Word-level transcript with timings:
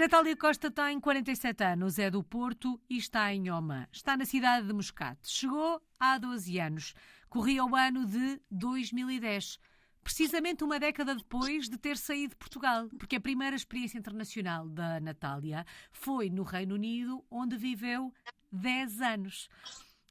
Natália 0.00 0.34
Costa 0.34 0.70
tem 0.70 0.98
47 0.98 1.62
anos, 1.62 1.98
é 1.98 2.10
do 2.10 2.24
Porto 2.24 2.80
e 2.88 2.96
está 2.96 3.34
em 3.34 3.50
Oman. 3.50 3.86
Está 3.92 4.16
na 4.16 4.24
cidade 4.24 4.66
de 4.66 4.72
Moscate. 4.72 5.28
Chegou 5.30 5.78
há 6.00 6.16
12 6.16 6.58
anos. 6.58 6.94
Corria 7.28 7.62
o 7.66 7.76
ano 7.76 8.06
de 8.06 8.40
2010 8.50 9.58
precisamente 10.02 10.64
uma 10.64 10.80
década 10.80 11.14
depois 11.14 11.68
de 11.68 11.76
ter 11.76 11.98
saído 11.98 12.30
de 12.30 12.36
Portugal, 12.36 12.88
porque 12.98 13.16
a 13.16 13.20
primeira 13.20 13.54
experiência 13.54 13.98
internacional 13.98 14.66
da 14.70 14.98
Natália 15.00 15.66
foi 15.92 16.30
no 16.30 16.44
Reino 16.44 16.76
Unido, 16.76 17.22
onde 17.30 17.58
viveu 17.58 18.10
10 18.50 19.02
anos. 19.02 19.50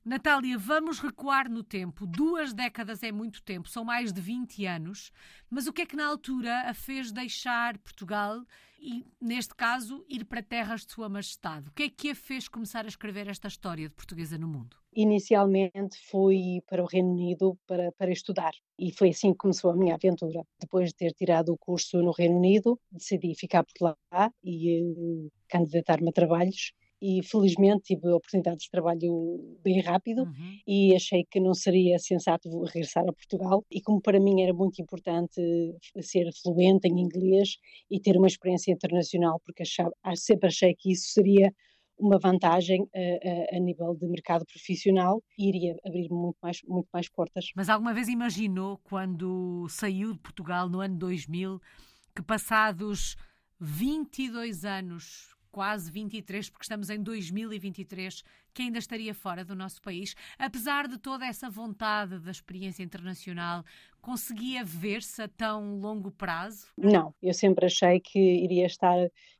Natália, 0.05 0.55
vamos 0.55 0.99
recuar 0.99 1.49
no 1.49 1.63
tempo. 1.63 2.05
Duas 2.05 2.53
décadas 2.53 3.01
é 3.01 3.11
muito 3.11 3.41
tempo, 3.41 3.67
são 3.67 3.83
mais 3.83 4.13
de 4.13 4.21
20 4.21 4.67
anos. 4.67 5.11
Mas 5.49 5.65
o 5.65 5.73
que 5.73 5.81
é 5.81 5.85
que 5.87 5.95
na 5.95 6.05
altura 6.05 6.69
a 6.69 6.75
fez 6.75 7.11
deixar 7.11 7.75
Portugal 7.79 8.45
e, 8.81 9.05
neste 9.19 9.53
caso, 9.55 10.05
ir 10.07 10.25
para 10.25 10.41
terras 10.41 10.85
de 10.85 10.93
Sua 10.93 11.09
Majestade? 11.09 11.69
O 11.69 11.71
que 11.71 11.83
é 11.83 11.89
que 11.89 12.11
a 12.11 12.15
fez 12.15 12.47
começar 12.47 12.85
a 12.85 12.87
escrever 12.87 13.27
esta 13.27 13.47
história 13.47 13.87
de 13.87 13.93
portuguesa 13.93 14.37
no 14.37 14.47
mundo? 14.47 14.77
Inicialmente 14.93 15.97
fui 16.09 16.61
para 16.67 16.81
o 16.81 16.87
Reino 16.87 17.11
Unido 17.11 17.57
para, 17.67 17.91
para 17.91 18.11
estudar 18.11 18.51
e 18.77 18.91
foi 18.91 19.09
assim 19.09 19.31
que 19.31 19.37
começou 19.37 19.71
a 19.71 19.75
minha 19.75 19.95
aventura. 19.95 20.43
Depois 20.59 20.89
de 20.89 20.95
ter 20.95 21.13
tirado 21.13 21.53
o 21.53 21.57
curso 21.57 22.01
no 22.01 22.11
Reino 22.11 22.37
Unido, 22.37 22.79
decidi 22.91 23.35
ficar 23.35 23.63
por 23.63 23.95
lá 24.11 24.31
e 24.43 24.81
uh, 24.81 25.31
candidatar-me 25.47 26.09
a 26.09 26.13
trabalhos 26.13 26.71
e 27.01 27.23
felizmente 27.23 27.95
tive 27.95 28.09
oportunidades 28.09 28.65
de 28.65 28.71
trabalho 28.71 29.57
bem 29.63 29.81
rápido 29.81 30.23
uhum. 30.23 30.57
e 30.67 30.95
achei 30.95 31.25
que 31.29 31.39
não 31.39 31.53
seria 31.53 31.97
sensato 31.97 32.49
regressar 32.63 33.03
a 33.07 33.13
Portugal 33.13 33.65
e 33.71 33.81
como 33.81 34.01
para 34.01 34.19
mim 34.19 34.41
era 34.41 34.53
muito 34.53 34.81
importante 34.81 35.41
ser 36.01 36.29
fluente 36.41 36.87
em 36.87 36.99
inglês 36.99 37.57
e 37.89 37.99
ter 37.99 38.17
uma 38.17 38.27
experiência 38.27 38.71
internacional 38.71 39.39
porque 39.45 39.63
achava, 39.63 39.91
sempre 40.15 40.47
achei 40.47 40.75
que 40.75 40.91
isso 40.91 41.13
seria 41.13 41.53
uma 41.99 42.17
vantagem 42.17 42.87
a, 42.95 43.55
a, 43.55 43.57
a, 43.57 43.59
nível 43.59 43.93
de 43.95 44.07
mercado 44.07 44.45
profissional 44.45 45.21
e 45.37 45.49
iria 45.49 45.75
abrir 45.85 46.07
muito 46.09 46.37
mais, 46.41 46.61
muito 46.65 46.87
mais 46.93 47.09
portas. 47.09 47.51
Mas 47.55 47.67
alguma 47.67 47.93
vez 47.93 48.07
imaginou, 48.07 48.79
quando 48.83 49.67
saiu 49.69 50.13
de 50.13 50.19
Portugal 50.19 50.69
no 50.69 50.79
ano 50.79 50.97
2000, 50.97 51.59
que 52.15 52.23
passados 52.23 53.17
22 53.59 54.63
anos 54.63 55.35
quase 55.51 55.91
23, 55.91 56.49
porque 56.49 56.63
estamos 56.63 56.89
em 56.89 57.01
2023, 57.01 58.23
que 58.53 58.63
ainda 58.63 58.79
estaria 58.79 59.13
fora 59.13 59.43
do 59.43 59.55
nosso 59.55 59.81
país. 59.81 60.15
Apesar 60.37 60.87
de 60.87 60.97
toda 60.97 61.25
essa 61.25 61.49
vontade 61.49 62.19
da 62.19 62.31
experiência 62.31 62.83
internacional, 62.83 63.63
conseguia 64.01 64.63
ver-se 64.63 65.21
a 65.21 65.27
tão 65.27 65.79
longo 65.79 66.11
prazo? 66.11 66.67
Não, 66.77 67.13
eu 67.21 67.33
sempre 67.33 67.65
achei 67.65 67.99
que 67.99 68.19
iria 68.19 68.65
estar 68.65 68.97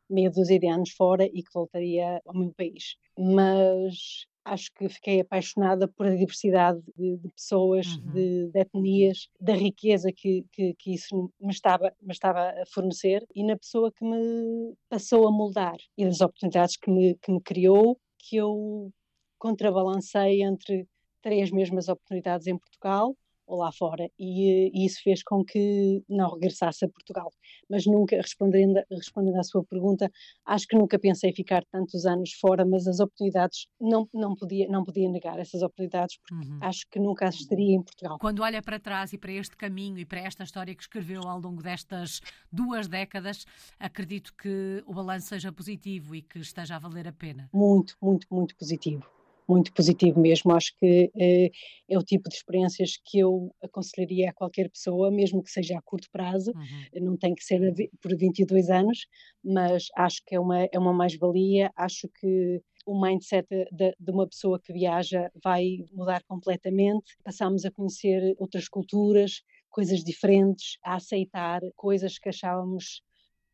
meia 0.10 0.30
dúzia 0.30 0.60
de 0.60 0.68
anos 0.68 0.92
fora 0.92 1.26
e 1.26 1.44
que 1.44 1.54
voltaria 1.54 2.22
ao 2.26 2.34
meu 2.34 2.52
país. 2.52 2.98
Mas 3.18 4.26
acho 4.46 4.72
que 4.74 4.90
fiquei 4.90 5.22
apaixonada 5.22 5.88
por 5.88 6.08
a 6.08 6.16
diversidade 6.16 6.82
de, 6.98 7.18
de 7.18 7.30
pessoas, 7.30 7.88
uhum. 7.88 8.12
de, 8.12 8.48
de, 8.52 8.60
etnias, 8.60 9.30
da 9.40 9.54
riqueza 9.54 10.12
que, 10.12 10.46
que, 10.52 10.74
que, 10.76 10.94
isso 10.94 11.32
me 11.40 11.52
estava, 11.52 11.94
me 12.02 12.12
estava 12.12 12.50
a 12.50 12.66
fornecer 12.74 13.26
e 13.36 13.44
na 13.44 13.58
pessoa 13.58 13.92
que 13.92 14.04
me 14.04 14.74
passou 14.90 15.28
a 15.28 15.32
moldar 15.32 15.78
e 15.98 16.06
das 16.06 16.22
oportunidades 16.22 16.78
que 16.78 16.90
me, 16.90 17.16
que 17.16 17.32
me 17.32 17.42
criou, 17.42 18.00
que 18.18 18.38
eu 18.38 18.92
contrabalancei 19.38 20.42
entre 20.44 20.88
três 21.22 21.52
mesmas 21.52 21.88
oportunidades 21.88 22.48
em 22.48 22.58
Portugal 22.58 23.16
ou 23.50 23.58
lá 23.58 23.72
fora, 23.72 24.10
e, 24.18 24.70
e, 24.74 24.86
isso 24.86 25.02
fez 25.04 25.24
com 25.24 25.44
que 25.44 26.04
não 26.08 26.30
regressasse 26.36 26.86
a 26.86 26.88
Portugal. 26.88 27.32
Mas 27.68 27.86
nunca, 27.86 28.16
respondendo, 28.16 28.80
respondendo 28.92 29.38
à 29.38 29.44
sua 29.44 29.64
pergunta, 29.64 30.10
acho 30.46 30.68
que 30.68 30.78
nunca 30.78 31.00
pensei 31.00 31.34
ficar 31.34 31.66
tantos 31.72 32.06
anos 32.06 32.32
fora, 32.40 32.64
mas 32.64 32.88
as 32.88 33.00
oportunidades, 33.00 33.66
não, 33.82 34.08
não, 34.14 34.36
podia, 34.36 34.68
não 34.70 34.84
podia 34.84 35.10
negar 35.10 35.40
essas 35.40 35.64
oportunidades, 35.64 36.18
porque 36.20 36.48
uhum. 36.48 36.60
acho 36.62 36.86
que 36.92 37.00
nunca 37.00 37.28
as 37.28 37.38
teria 37.46 37.76
em 37.76 37.82
Portugal. 37.82 38.20
Quando 38.20 38.44
olha 38.44 38.62
para 38.62 38.80
trás 38.80 39.14
e 39.14 39.18
para 39.18 39.32
este 39.32 39.58
caminho 39.58 39.98
e 39.98 40.06
para 40.06 40.20
esta 40.20 40.44
história 40.44 40.76
que 40.76 40.84
escreveu 40.84 41.24
ao 41.26 41.40
longo 41.40 41.64
destas 41.64 42.22
duas 42.52 42.88
décadas, 42.88 43.46
acredito 43.80 44.32
que 44.36 44.84
o 44.86 44.94
balanço 44.94 45.28
seja 45.28 45.52
positivo 45.52 46.14
e 46.14 46.22
que 46.22 46.38
esteja 46.38 46.76
a 46.76 46.80
valer 46.80 47.08
a 47.08 47.14
pena. 47.14 47.50
Muito, 47.52 47.98
muito, 48.00 48.28
muito 48.30 48.56
positivo 48.56 49.19
muito 49.50 49.74
positivo 49.74 50.20
mesmo. 50.20 50.54
Acho 50.54 50.76
que 50.78 51.12
eh, 51.20 51.52
é 51.90 51.98
o 51.98 52.04
tipo 52.04 52.30
de 52.30 52.36
experiências 52.36 52.98
que 53.04 53.20
eu 53.20 53.54
aconselharia 53.64 54.30
a 54.30 54.34
qualquer 54.34 54.70
pessoa, 54.70 55.10
mesmo 55.10 55.44
que 55.44 55.52
seja 55.52 55.78
a 55.78 55.82
curto 55.82 56.08
prazo, 56.12 56.52
uhum. 56.56 57.06
não 57.06 57.18
tem 57.18 57.34
que 57.34 57.44
ser 57.44 57.74
por 58.02 58.16
22 58.16 58.70
anos, 58.70 59.08
mas 59.44 59.88
acho 59.96 60.22
que 60.26 60.36
é 60.36 60.40
uma, 60.40 60.64
é 60.72 60.78
uma 60.78 60.94
mais-valia. 60.94 61.72
Acho 61.76 62.08
que 62.20 62.62
o 62.86 63.00
mindset 63.00 63.48
de, 63.72 63.94
de, 64.00 64.12
uma 64.12 64.28
pessoa 64.28 64.60
que 64.60 64.72
viaja 64.72 65.32
vai 65.44 65.80
mudar 65.92 66.24
completamente. 66.24 67.16
Passamos 67.24 67.66
a 67.66 67.72
conhecer 67.72 68.36
outras 68.38 68.70
culturas, 68.70 69.42
coisas 69.70 70.04
diferentes, 70.04 70.78
a 70.84 70.96
aceitar 70.96 71.62
coisas 71.76 72.20
que 72.20 72.30
achávamos 72.30 73.02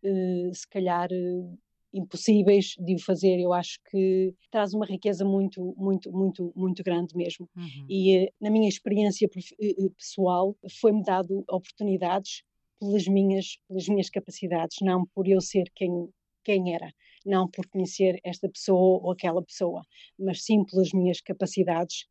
Uh, 0.03 0.53
se 0.53 0.69
calhar 0.69 1.09
uh, 1.11 1.57
impossíveis 1.95 2.75
de 2.77 2.95
o 2.95 2.99
fazer. 2.99 3.39
Eu 3.39 3.53
acho 3.53 3.79
que 3.89 4.33
traz 4.51 4.73
uma 4.73 4.85
riqueza 4.85 5.23
muito, 5.23 5.73
muito, 5.77 6.11
muito, 6.11 6.53
muito 6.55 6.83
grande 6.83 7.15
mesmo. 7.15 7.49
Uhum. 7.55 7.85
E 7.89 8.17
eh, 8.17 8.29
na 8.39 8.51
minha 8.51 8.67
experiência 8.67 9.25
eh, 9.25 9.39
eh, 9.61 9.89
pessoal 9.97 10.55
foi-me 10.81 11.03
dado 11.03 11.43
oportunidades 11.49 12.43
pelas 12.79 13.07
minhas, 13.07 13.57
pelas 13.67 13.87
minhas 13.87 14.09
capacidades, 14.09 14.77
não 14.81 15.05
por 15.15 15.27
eu 15.27 15.39
ser 15.39 15.71
quem 15.73 16.09
quem 16.43 16.75
era, 16.75 16.93
não 17.25 17.49
por 17.49 17.65
conhecer 17.65 18.19
esta 18.23 18.47
pessoa 18.47 19.01
ou 19.03 19.11
aquela 19.11 19.41
pessoa, 19.41 19.81
mas 20.17 20.43
sim 20.43 20.63
pelas 20.63 20.91
minhas 20.93 21.19
capacidades 21.19 22.05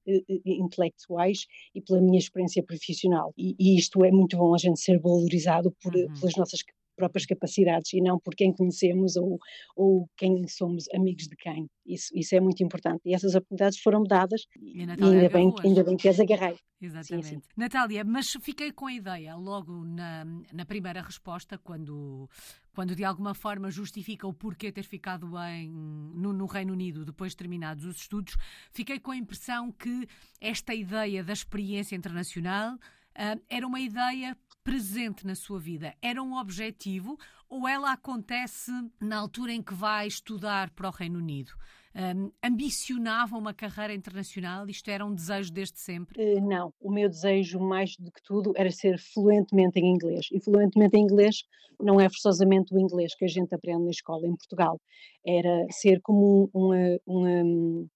intelectuais 0.45 1.47
e 1.73 1.81
pela 1.81 2.01
minha 2.01 2.19
experiência 2.19 2.61
profissional. 2.61 3.33
E, 3.39 3.55
e, 3.57 3.79
isto 3.79 4.05
é 4.05 4.11
muito 4.11 4.37
bom 4.37 4.53
a 4.53 4.59
gente 4.59 4.81
ser 4.81 4.99
valorizado 4.99 5.71
por, 5.81 5.95
uhum. 5.95 6.13
pelas 6.15 6.35
nossas 6.35 6.63
próprias 6.95 7.27
capacidades 7.27 7.93
e 7.93 8.01
não 8.01 8.19
por 8.19 8.35
quem 8.35 8.53
conhecemos 8.53 9.17
ou, 9.17 9.39
ou 9.77 10.09
quem 10.17 10.47
somos 10.49 10.85
amigos 10.95 11.25
de 11.25 11.37
quem. 11.37 11.67
Isso, 11.87 12.09
isso 12.15 12.35
é 12.35 12.41
muito 12.41 12.63
importante. 12.63 13.03
E 13.05 13.15
essas 13.15 13.35
oportunidades 13.35 13.79
foram 13.81 14.03
dadas 14.03 14.43
e, 14.61 14.79
e 14.79 14.81
ainda, 14.81 15.29
bem, 15.29 15.53
ainda 15.63 15.85
bem 15.85 15.97
que 15.97 16.09
as 16.09 16.19
agarrei. 16.19 16.57
Exatamente. 16.81 17.29
Sim, 17.29 17.37
sim. 17.37 17.43
Natália, 17.57 18.05
mas 18.05 18.33
fiquei 18.43 18.73
com 18.73 18.87
a 18.87 18.93
ideia, 18.93 19.35
logo 19.37 19.85
na, 19.85 20.25
na 20.53 20.65
primeira 20.65 21.01
resposta, 21.01 21.57
quando, 21.59 22.29
quando 22.75 22.95
de 22.95 23.05
alguma 23.05 23.35
forma 23.35 23.71
justifica 23.71 24.27
o 24.27 24.35
porquê 24.35 24.71
ter 24.71 24.85
ficado 24.85 25.39
em, 25.39 25.71
no, 25.71 26.33
no 26.33 26.47
Reino 26.47 26.73
Unido 26.73 27.05
depois 27.05 27.33
de 27.33 27.37
terminados 27.37 27.85
os 27.85 27.97
estudos, 27.97 28.37
fiquei 28.71 28.99
com 28.99 29.11
a 29.11 29.17
impressão 29.17 29.73
que 29.73 30.07
esta 30.41 30.75
ideia 30.75 31.23
da 31.25 31.33
experiência 31.33 31.97
internacional 31.97 32.75
uh, 32.75 33.41
era 33.49 33.67
uma 33.67 33.81
ideia 33.81 34.37
presente 34.65 35.27
na 35.27 35.35
sua 35.35 35.61
vida? 35.61 35.95
Era 36.03 36.23
um 36.23 36.37
objetivo 36.39 37.17
ou 37.49 37.69
ela 37.69 37.93
acontece 37.93 38.73
na 39.01 39.19
altura 39.19 39.53
em 39.53 39.63
que 39.63 39.75
vai 39.75 40.07
estudar 40.07 40.71
para 40.71 40.89
o 40.89 40.91
Reino 40.91 41.19
Unido? 41.19 41.53
Um, 41.95 42.33
ambicionava 42.43 43.37
uma 43.37 43.55
carreira 43.55 43.95
internacional? 43.95 44.69
Isto 44.69 44.91
era 44.91 45.07
um 45.07 45.15
desejo 45.15 45.53
desde 45.53 45.79
sempre? 45.79 46.21
Uh, 46.21 46.41
não, 46.41 46.73
o 46.81 46.91
meu 46.91 47.09
desejo 47.09 47.61
mais 47.61 47.95
do 47.97 48.11
que 48.11 48.21
tudo 48.25 48.53
era 48.57 48.71
ser 48.71 48.99
fluentemente 48.99 49.79
em 49.79 49.93
inglês. 49.93 50.27
E 50.33 50.43
fluentemente 50.43 50.97
em 50.97 51.03
inglês 51.03 51.45
não 51.79 52.01
é 52.01 52.09
forçosamente 52.09 52.75
o 52.75 52.81
inglês 52.81 53.15
que 53.15 53.25
a 53.25 53.29
gente 53.29 53.55
aprende 53.55 53.85
na 53.85 53.91
escola 53.91 54.27
em 54.27 54.35
Portugal. 54.35 54.81
Era 55.25 55.67
ser 55.71 56.01
como 56.03 56.51
uma, 56.53 56.99
uma 57.07 57.43
um 57.45 57.89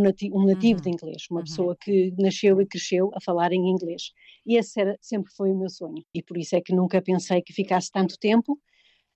nativo, 0.00 0.38
um 0.38 0.46
nativo 0.46 0.78
uhum. 0.78 0.82
de 0.82 0.90
inglês, 0.90 1.26
uma 1.30 1.40
uhum. 1.40 1.44
pessoa 1.44 1.76
que 1.80 2.12
nasceu 2.18 2.60
e 2.60 2.66
cresceu 2.66 3.10
a 3.14 3.20
falar 3.20 3.52
em 3.52 3.68
inglês. 3.68 4.12
E 4.46 4.56
esse 4.56 4.80
era, 4.80 4.96
sempre 5.00 5.32
foi 5.34 5.50
o 5.50 5.58
meu 5.58 5.68
sonho. 5.68 6.04
E 6.14 6.22
por 6.22 6.36
isso 6.36 6.56
é 6.56 6.60
que 6.60 6.74
nunca 6.74 7.00
pensei 7.00 7.42
que 7.42 7.52
ficasse 7.52 7.90
tanto 7.90 8.18
tempo. 8.18 8.58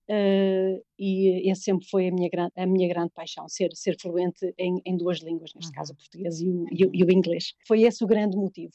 Uh, 0.09 0.85
e 0.99 1.51
esse 1.51 1.63
sempre 1.63 1.87
foi 1.89 2.09
a 2.09 2.13
minha, 2.13 2.29
a 2.57 2.67
minha 2.67 2.87
grande 2.87 3.11
paixão, 3.15 3.49
ser, 3.49 3.71
ser 3.75 3.97
fluente 3.99 4.53
em, 4.59 4.79
em 4.85 4.99
duas 4.99 5.21
línguas, 5.21 5.53
neste 5.55 5.71
uhum. 5.71 5.75
caso 5.75 5.93
o 5.95 5.97
português 5.97 6.41
e 6.41 6.49
o, 6.51 6.67
e, 6.71 6.85
o, 6.85 6.91
e 6.93 7.05
o 7.05 7.11
inglês. 7.11 7.55
Foi 7.67 7.83
esse 7.83 8.05
o 8.05 8.07
grande 8.07 8.37
motivo 8.37 8.75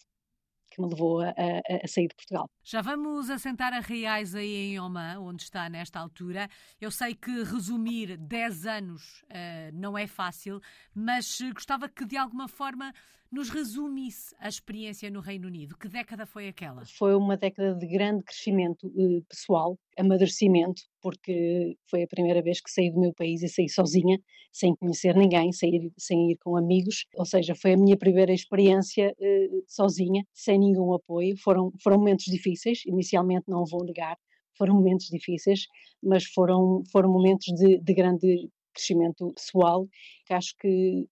que 0.80 0.82
me 0.82 0.90
levou 0.90 1.22
a, 1.22 1.30
a, 1.30 1.84
a, 1.84 1.88
sair 1.88 2.08
de 2.08 2.16
Portugal. 2.16 2.50
Já 2.64 2.82
vamos 2.82 3.30
assentar 3.30 3.74
a 3.74 3.80
reais 3.80 4.34
aí 4.34 4.74
em 4.74 4.80
Oman, 4.80 5.20
onde 5.20 5.44
está 5.44 5.70
nesta 5.70 6.00
altura. 6.00 6.50
Eu 6.80 6.90
sei 6.90 7.14
que 7.14 7.44
resumir 7.44 8.18
10 8.18 8.66
anos 8.66 9.22
uh, 9.24 9.72
não 9.74 9.98
é 9.98 10.08
fácil, 10.08 10.62
mas 10.96 11.40
gostava 11.54 11.90
que 11.90 12.06
de 12.06 12.16
alguma 12.16 12.48
forma 12.48 12.94
nos 13.32 13.50
resumisse 13.50 14.36
a 14.40 14.48
experiência 14.48 15.10
no 15.10 15.20
Reino 15.20 15.48
Unido. 15.48 15.78
Que 15.78 15.88
década 15.88 16.26
foi 16.26 16.48
aquela? 16.48 16.84
Foi 16.86 17.16
uma 17.16 17.38
década 17.38 17.76
de 17.76 17.88
grande 17.88 18.24
crescimento 18.24 18.88
uh, 18.88 19.24
pessoal, 19.30 19.78
amadurecimento, 19.98 20.82
porque 21.02 21.78
foi 21.90 22.04
a 22.04 22.08
primeira 22.08 22.42
vez 22.42 22.60
que 22.60 22.72
saí 22.72 22.92
do 22.92 23.00
meu 23.00 23.14
país 23.14 23.44
e 23.44 23.48
saí 23.48 23.70
sozinha, 23.70 24.20
sem 24.52 24.76
conhecer 24.76 25.16
ninguém, 25.16 25.52
sem 25.52 25.76
ir, 25.76 25.94
sem 25.98 26.32
ir 26.32 26.38
com 26.38 26.58
amigos. 26.58 27.06
Ou 27.16 27.26
seja, 27.26 27.54
foi 27.54 27.74
a 27.74 27.78
minha 27.78 27.98
primeira 27.98 28.34
experiência 28.34 29.14
uh, 29.20 29.64
sozinha, 29.68 30.24
sem 30.34 30.58
nenhum 30.58 30.94
apoio. 30.94 31.38
Foram, 31.38 31.72
foram 31.84 31.98
momentos 31.98 32.26
difíceis, 32.26 32.82
inicialmente 32.86 33.46
não 33.48 33.64
vou 33.64 33.84
negar, 33.84 34.18
foram 34.58 34.74
momentos 34.74 35.08
difíceis, 35.08 35.68
mas 36.02 36.26
foram, 36.26 36.82
foram 36.92 37.12
momentos 37.12 37.48
de, 37.56 37.80
de 37.80 37.94
grande 37.94 38.50
crescimento 38.74 39.32
pessoal, 39.34 39.88
que 40.26 40.34
acho 40.34 40.56
que 40.58 41.08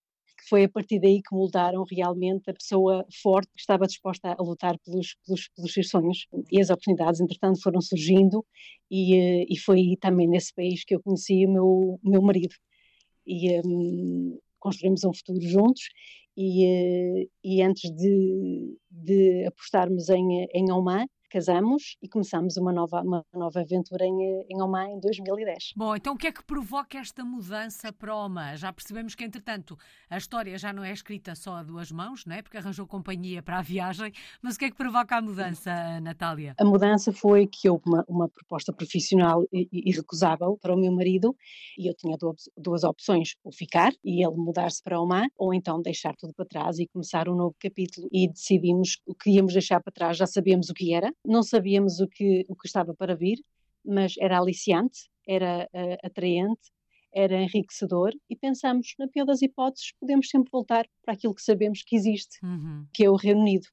foi 0.50 0.64
a 0.64 0.70
partir 0.70 1.00
daí 1.00 1.22
que 1.22 1.36
moldaram 1.36 1.84
realmente 1.90 2.50
a 2.50 2.54
pessoa 2.54 3.06
forte 3.22 3.50
que 3.54 3.62
estava 3.62 3.86
disposta 3.86 4.36
a 4.38 4.42
lutar 4.42 4.78
pelos, 4.80 5.16
pelos, 5.26 5.50
pelos 5.56 5.74
seus 5.74 5.90
sonhos. 5.90 6.28
E 6.52 6.62
as 6.62 6.70
oportunidades, 6.70 7.20
entretanto, 7.20 7.62
foram 7.62 7.82
surgindo, 7.82 8.46
e, 8.90 9.16
eh, 9.16 9.46
e 9.50 9.58
foi 9.58 9.98
também 10.00 10.28
nesse 10.28 10.54
país 10.54 10.84
que 10.84 10.96
eu 10.96 11.02
conheci 11.02 11.46
o 11.46 11.52
meu, 11.52 12.00
meu 12.04 12.22
marido. 12.22 12.56
E 13.26 13.60
um, 13.66 14.40
construímos 14.60 15.04
um 15.04 15.14
futuro 15.14 15.42
juntos. 15.42 15.84
E, 16.36 16.66
eh, 16.66 17.28
e 17.44 17.62
antes 17.62 17.92
de, 17.92 18.78
de 18.90 19.46
apostarmos 19.48 20.10
em, 20.10 20.48
em 20.54 20.72
Oman, 20.72 21.08
casamos 21.30 21.98
e 22.02 22.08
começamos 22.08 22.58
uma 22.58 22.72
nova, 22.72 23.02
uma 23.02 23.24
nova 23.34 23.60
aventura 23.60 24.06
em, 24.06 24.46
em 24.50 24.62
Oman 24.62 24.92
em 24.92 25.00
2010. 25.00 25.74
Bom, 25.76 25.96
então 25.96 26.14
o 26.14 26.18
que 26.18 26.28
é 26.28 26.32
que 26.32 26.44
provoca 26.44 26.98
esta 26.98 27.24
mudança 27.24 27.92
para 27.92 28.16
Oman? 28.16 28.56
Já 28.56 28.72
percebemos 28.72 29.16
que, 29.16 29.24
entretanto, 29.24 29.78
a 30.10 30.18
história 30.18 30.58
já 30.58 30.72
não 30.74 30.84
é 30.84 30.92
escrita 30.92 31.36
só 31.36 31.56
a 31.56 31.64
duas 31.64 31.92
mãos, 31.92 32.26
não 32.26 32.36
é? 32.36 32.42
Porque 32.42 32.58
arranjou 32.58 32.88
companhia 32.88 33.42
para 33.42 33.60
a 33.60 33.62
viagem, 33.62 34.12
mas 34.42 34.56
o 34.56 34.60
que 34.60 34.66
é 34.66 34.72
que 34.72 34.78
provoca 34.78 35.18
a 35.18 35.22
mudança, 35.22 36.00
Natália? 36.02 36.56
A 36.60 36.66
mudança 36.66 37.12
foi 37.12 37.48
que 37.48 37.70
houve 37.70 37.84
uma, 37.86 38.04
uma 38.08 38.30
proposta 38.30 38.74
profissional 38.74 39.44
irrecusável 39.52 40.58
para 40.62 40.74
o 40.74 40.80
meu 40.80 40.92
marido 40.92 41.36
e 41.78 41.88
eu 41.90 41.94
tinha 41.96 42.18
duas, 42.18 42.50
duas 42.58 42.84
opções, 42.84 43.36
ou 43.44 43.52
ficar 43.52 43.92
e 44.04 44.26
ele 44.26 44.36
mudar-se 44.36 44.82
para 44.82 45.00
Oman, 45.00 45.28
ou 45.38 45.54
então 45.54 45.82
deixar 45.82 46.16
tudo 46.16 46.34
para 46.34 46.46
trás 46.46 46.80
e 46.80 46.88
começar 46.88 47.30
um 47.30 47.36
novo 47.36 47.56
capítulo. 47.60 48.08
E 48.12 48.28
decidimos 48.30 49.00
o 49.06 49.14
que 49.14 49.32
íamos 49.32 49.54
deixar 49.54 49.82
para 49.82 49.92
trás, 49.92 50.18
já 50.18 50.26
sabíamos 50.26 50.70
o 50.70 50.74
que 50.74 50.94
era, 50.94 51.12
não 51.28 51.44
sabíamos 51.44 52.00
o 52.00 52.08
que, 52.08 52.46
o 52.48 52.56
que 52.56 52.68
estava 52.68 52.94
para 52.94 53.16
vir, 53.16 53.44
mas 53.86 54.16
era 54.18 54.40
aliciante, 54.40 55.10
era 55.28 55.70
uh, 55.74 56.08
atraente, 56.08 56.72
era 57.14 57.42
enriquecedor 57.42 58.14
e 58.30 58.36
pensamos, 58.36 58.94
na 58.98 59.08
pior 59.08 59.26
das 59.26 59.42
hipóteses, 59.42 59.92
podemos 60.00 60.30
sempre 60.30 60.52
voltar 60.52 60.88
para 61.04 61.14
aquilo 61.14 61.34
que 61.34 61.42
sabemos 61.42 61.84
que 61.84 61.96
existe, 61.96 62.38
uhum. 62.44 62.86
que 62.94 63.04
é 63.04 63.10
o 63.10 63.16
Reino 63.16 63.42
Unido 63.42 63.68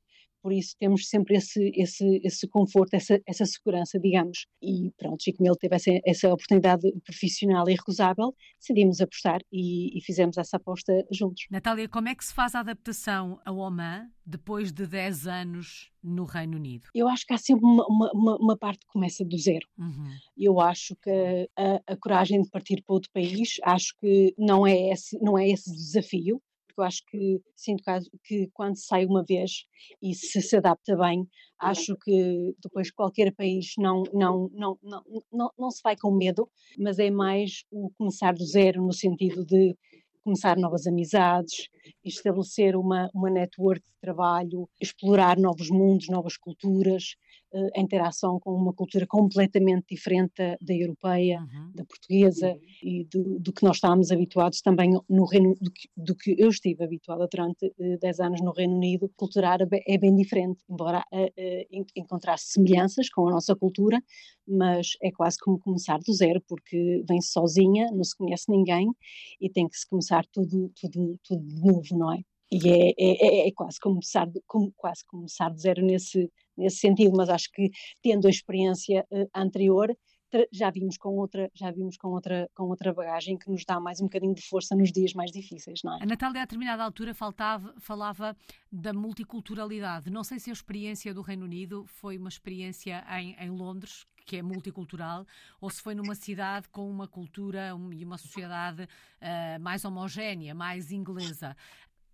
por 0.45 0.53
isso 0.53 0.77
temos 0.79 1.09
sempre 1.09 1.37
esse, 1.37 1.73
esse, 1.75 2.21
esse 2.23 2.47
conforto, 2.47 2.93
essa, 2.93 3.19
essa 3.27 3.47
segurança, 3.47 3.99
digamos. 3.99 4.45
E 4.63 4.93
pronto, 4.99 5.23
e 5.27 5.33
como 5.33 5.49
ele 5.49 5.57
teve 5.57 5.75
essa, 5.75 5.91
essa 6.05 6.29
oportunidade 6.29 6.93
profissional 7.03 7.67
irrecusável, 7.67 8.35
decidimos 8.61 9.01
apostar 9.01 9.41
e, 9.51 9.97
e, 9.97 10.03
fizemos 10.03 10.37
essa 10.37 10.59
aposta 10.59 10.93
juntos. 11.11 11.47
Natália, 11.51 11.89
como 11.89 12.09
é 12.09 12.15
que 12.15 12.23
se 12.23 12.35
faz 12.35 12.55
a 12.55 12.61
adaptação 12.61 13.41
ao 13.43 13.57
Oman 13.57 14.07
depois 14.27 14.71
de 14.71 14.87
10 14.87 15.27
anos 15.27 15.91
no 16.03 16.25
Reino 16.25 16.59
Unido? 16.59 16.89
Eu 16.95 17.09
acho 17.09 17.27
que 17.27 17.33
há 17.33 17.39
sempre 17.39 17.65
uma, 17.65 17.87
uma, 17.87 18.37
uma 18.37 18.57
parte 18.59 18.81
que 18.81 18.93
começa 18.93 19.25
do 19.25 19.39
zero. 19.39 19.67
Uhum. 19.79 20.11
Eu 20.37 20.61
acho 20.61 20.95
que 20.97 21.49
a, 21.57 21.81
a, 21.87 21.97
coragem 21.97 22.43
de 22.43 22.51
partir 22.51 22.83
para 22.83 22.95
outro 22.95 23.11
país, 23.15 23.57
acho 23.63 23.97
que 23.99 24.35
não 24.37 24.67
é 24.67 24.93
esse, 24.93 25.19
não 25.23 25.39
é 25.39 25.49
esse 25.49 25.75
desafio 25.75 26.39
porque 26.75 26.81
eu 26.81 26.85
acho 26.85 27.03
que 27.07 27.41
sinto 27.57 27.83
que 28.25 28.51
quando 28.53 28.77
sai 28.77 29.07
uma 29.07 29.25
vez 29.25 29.65
e 30.03 30.15
se 30.15 30.43
se 30.43 30.57
adapta 30.57 30.97
bem, 30.97 31.27
acho 31.61 31.97
que 32.03 32.55
depois 32.63 32.91
qualquer 32.91 33.33
país 33.35 33.75
não, 33.79 34.03
não, 34.13 34.51
não, 34.53 34.79
não, 34.83 35.03
não, 35.33 35.51
não 35.59 35.71
se 35.71 35.81
vai 35.83 35.97
com 35.97 36.11
medo, 36.11 36.49
mas 36.79 36.99
é 36.99 37.11
mais 37.11 37.65
o 37.71 37.91
começar 37.97 38.35
do 38.35 38.45
zero 38.45 38.85
no 38.85 38.93
sentido 38.93 39.45
de 39.45 39.77
começar 40.23 40.57
novas 40.57 40.87
amizades, 40.87 41.69
estabelecer 42.03 42.75
uma, 42.77 43.11
uma 43.15 43.31
network 43.31 43.83
de 43.83 44.01
trabalho, 44.01 44.69
explorar 44.81 45.39
novos 45.39 45.69
mundos, 45.71 46.09
novas 46.09 46.37
culturas, 46.39 47.15
a 47.75 47.81
interação 47.81 48.39
com 48.41 48.55
uma 48.55 48.73
cultura 48.73 49.07
completamente 49.07 49.87
diferente 49.91 50.33
da, 50.37 50.57
da 50.61 50.75
europeia, 50.75 51.41
uhum. 51.41 51.73
da 51.75 51.85
portuguesa 51.85 52.53
uhum. 52.53 52.61
e 52.83 53.05
do, 53.05 53.39
do, 53.39 53.53
que 53.53 53.63
nós 53.63 53.77
estávamos 53.77 54.11
habituados 54.11 54.61
também 54.61 54.99
no 55.09 55.25
Reino 55.25 55.55
do 55.61 55.71
que, 55.71 55.89
do 55.97 56.15
que 56.15 56.35
eu 56.39 56.49
estive 56.49 56.85
habituada 56.85 57.29
durante 57.31 57.67
uh, 57.67 57.95
eh, 57.95 57.99
10 57.99 58.21
anos 58.21 58.41
no 58.41 58.53
Reino 58.53 58.75
Unido. 58.77 59.11
Culturar 59.17 59.59
é 59.61 59.99
bem 59.99 60.15
diferente, 60.15 60.61
embora 60.69 61.05
uh, 61.13 61.85
encontrar 61.95 62.39
semelhanças 62.39 63.09
com 63.09 63.29
a 63.29 63.31
nossa 63.31 63.55
cultura, 63.55 64.03
mas 64.47 64.93
é 65.03 65.11
quase 65.11 65.39
como 65.39 65.59
começar 65.59 65.99
do 65.99 66.13
zero, 66.13 66.43
porque 66.49 67.05
vem-se 67.09 67.31
sozinha, 67.31 67.91
não 67.93 68.05
se 68.05 68.17
conhece 68.17 68.51
ninguém 68.51 68.91
e 69.41 69.49
tem 69.49 69.69
que 69.69 69.77
se 69.77 69.89
começar 69.89 70.25
tudo, 70.33 70.71
tudo, 70.81 71.19
tudo 71.23 71.47
de 71.47 71.61
novo, 71.61 71.99
não 71.99 72.13
é? 72.13 72.21
E 72.51 72.69
é, 72.69 72.91
é, 72.91 73.27
é, 73.27 73.49
é 73.49 73.53
quase, 73.53 73.81
começar, 73.81 74.31
como, 74.47 74.73
quase 74.77 75.05
começar 75.07 75.51
de 75.51 75.61
zero 75.61 75.85
nesse, 75.85 76.31
nesse 76.57 76.79
sentido, 76.79 77.17
mas 77.17 77.29
acho 77.29 77.51
que 77.53 77.71
tendo 78.03 78.27
a 78.27 78.31
experiência 78.31 79.07
uh, 79.11 79.29
anterior, 79.35 79.95
já 80.53 80.71
vimos 80.71 80.97
com 80.97 81.11
outra, 81.11 81.51
já 81.55 81.71
vimos 81.71 81.97
com 81.97 82.09
outra, 82.09 82.49
com 82.55 82.65
outra 82.65 82.93
bagagem 82.93 83.39
que 83.39 83.51
nos 83.51 83.65
dá 83.65 83.79
mais 83.79 84.01
um 84.01 84.05
bocadinho 84.05 84.35
de 84.35 84.43
força 84.43 84.75
nos 84.75 84.91
dias 84.91 85.13
mais 85.15 85.31
difíceis, 85.31 85.81
não 85.85 85.97
é? 85.97 86.03
A 86.03 86.07
Natália, 86.07 86.43
a 86.43 86.45
determinada 86.45 86.83
altura, 86.83 87.15
faltava, 87.15 87.75
falava 87.79 88.37
da 88.71 88.93
multiculturalidade. 88.93 90.11
Não 90.11 90.25
sei 90.25 90.39
se 90.39 90.51
a 90.51 90.53
experiência 90.53 91.15
do 91.15 91.23
Reino 91.23 91.45
Unido 91.45 91.85
foi 91.87 92.19
uma 92.19 92.29
experiência 92.29 93.05
em, 93.21 93.37
em 93.39 93.51
Londres, 93.51 94.07
que 94.27 94.37
é 94.37 94.43
multicultural, 94.43 95.27
ou 95.61 95.69
se 95.71 95.83
foi 95.83 95.95
numa 95.95 96.15
cidade 96.15 96.69
com 96.69 96.91
uma 96.91 97.07
cultura 97.07 97.71
e 97.93 98.05
uma 98.05 98.19
sociedade 98.19 98.85
uh, 98.85 99.61
mais 99.61 99.85
homogénea, 99.85 100.55
mais 100.55 100.91
inglesa. 100.91 101.55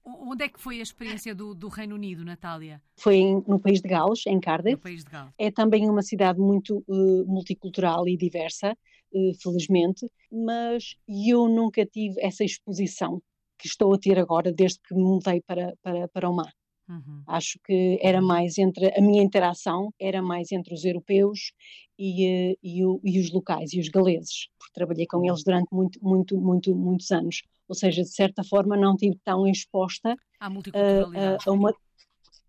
Onde 0.05 0.45
é 0.45 0.49
que 0.49 0.61
foi 0.61 0.81
a 0.81 0.83
experiência 0.83 1.35
do, 1.35 1.55
do 1.55 1.69
Reino 1.69 1.95
Unido, 1.95 2.25
Natália? 2.25 2.81
Foi 2.97 3.17
em, 3.17 3.45
no 3.47 3.61
país 3.61 3.81
de 3.81 3.89
Gales, 3.89 4.27
em 4.27 4.41
Cardiff. 4.41 4.77
No 4.77 4.83
país 4.83 5.05
de 5.05 5.11
Gales. 5.11 5.33
É 5.39 5.51
também 5.51 5.89
uma 5.89 6.03
cidade 6.03 6.39
muito 6.39 6.83
uh, 6.89 7.27
multicultural 7.27 8.09
e 8.09 8.17
diversa, 8.17 8.73
uh, 8.73 9.35
felizmente, 9.43 10.07
mas 10.31 10.97
eu 11.09 11.49
nunca 11.49 11.85
tive 11.85 12.21
essa 12.21 12.45
exposição 12.45 13.23
que 13.59 13.67
estou 13.67 13.93
a 13.95 13.99
ter 13.99 14.19
agora 14.19 14.53
desde 14.53 14.81
que 14.81 14.95
me 14.95 15.03
mudei 15.03 15.43
para, 15.43 15.75
para, 15.83 16.09
para 16.09 16.31
o 16.31 16.35
mar. 16.35 16.53
Uhum. 16.91 17.23
Acho 17.29 17.59
que 17.65 18.01
era 18.03 18.21
mais 18.21 18.59
entre 18.59 18.93
a 18.99 19.01
minha 19.01 19.23
interação 19.23 19.95
era 20.01 20.21
mais 20.21 20.51
entre 20.51 20.75
os 20.75 20.85
europeus 20.85 21.53
e, 21.97 22.27
eh, 22.27 22.57
e, 22.61 22.81
e 22.81 23.21
os 23.21 23.31
locais 23.31 23.73
e 23.73 23.79
os 23.79 23.89
galeses, 23.89 24.49
porque 24.59 24.73
trabalhei 24.75 25.07
com 25.07 25.25
eles 25.25 25.45
durante 25.45 25.69
muito, 25.73 26.03
muito, 26.03 26.37
muito, 26.37 26.75
muitos 26.75 27.11
anos. 27.13 27.43
Ou 27.69 27.75
seja, 27.77 28.03
de 28.03 28.09
certa 28.13 28.43
forma 28.43 28.77
não 28.77 28.95
estive 28.95 29.17
tão 29.25 29.47
exposta 29.47 30.17
à 30.41 30.51
multiculturalidade. 30.51 31.45
A, 31.47 31.51
a 31.51 31.53
uma, 31.53 31.73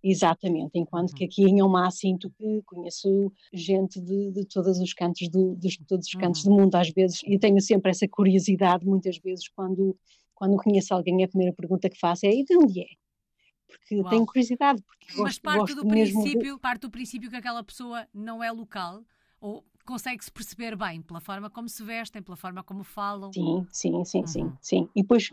Exatamente, 0.04 0.72
enquanto 0.80 1.14
que 1.14 1.26
uhum. 1.26 1.30
aqui 1.30 1.44
em 1.44 1.62
Omar 1.62 1.92
sinto 1.92 2.28
que 2.32 2.64
conheço 2.66 3.32
gente 3.54 4.02
de, 4.02 4.32
de 4.32 4.46
todos 4.46 4.80
os 4.80 4.94
cantos 4.96 5.30
do, 5.30 5.56
de 5.56 5.78
todos 5.86 6.08
os 6.08 6.14
cantos 6.16 6.44
uhum. 6.44 6.56
do 6.56 6.62
mundo 6.62 6.76
às 6.76 6.90
vezes 6.90 7.22
e 7.24 7.38
tenho 7.38 7.62
sempre 7.62 7.92
essa 7.92 8.08
curiosidade 8.08 8.84
muitas 8.84 9.20
vezes 9.20 9.48
quando 9.50 9.96
quando 10.34 10.58
conheço 10.58 10.92
alguém 10.92 11.24
a 11.24 11.28
primeira 11.28 11.54
pergunta 11.54 11.88
que 11.88 12.00
faço 12.00 12.26
é 12.26 12.32
e 12.32 12.44
de 12.44 12.58
onde 12.58 12.82
é? 12.82 12.88
Porque 13.72 13.96
Uau. 13.96 14.10
tenho 14.10 14.26
curiosidade. 14.26 14.82
Porque 14.82 15.08
Mas 15.10 15.18
gosto, 15.18 15.42
parte, 15.42 15.60
gosto 15.60 15.76
do 15.76 15.88
princípio, 15.88 16.56
de... 16.56 16.60
parte 16.60 16.82
do 16.82 16.90
princípio 16.90 17.30
que 17.30 17.36
aquela 17.36 17.64
pessoa 17.64 18.08
não 18.14 18.44
é 18.44 18.52
local 18.52 19.04
ou 19.40 19.64
consegue-se 19.86 20.32
perceber 20.32 20.76
bem 20.76 21.02
pela 21.02 21.20
forma 21.20 21.50
como 21.50 21.68
se 21.68 21.84
vestem, 21.84 22.22
pela 22.22 22.38
forma 22.38 22.64
como 22.64 22.84
falam. 22.84 23.34
Sim, 23.34 23.66
sim, 23.72 24.06
sim, 24.06 24.20
uhum. 24.20 24.28
sim, 24.28 24.54
sim. 24.62 24.90
E 24.96 25.02
depois, 25.02 25.30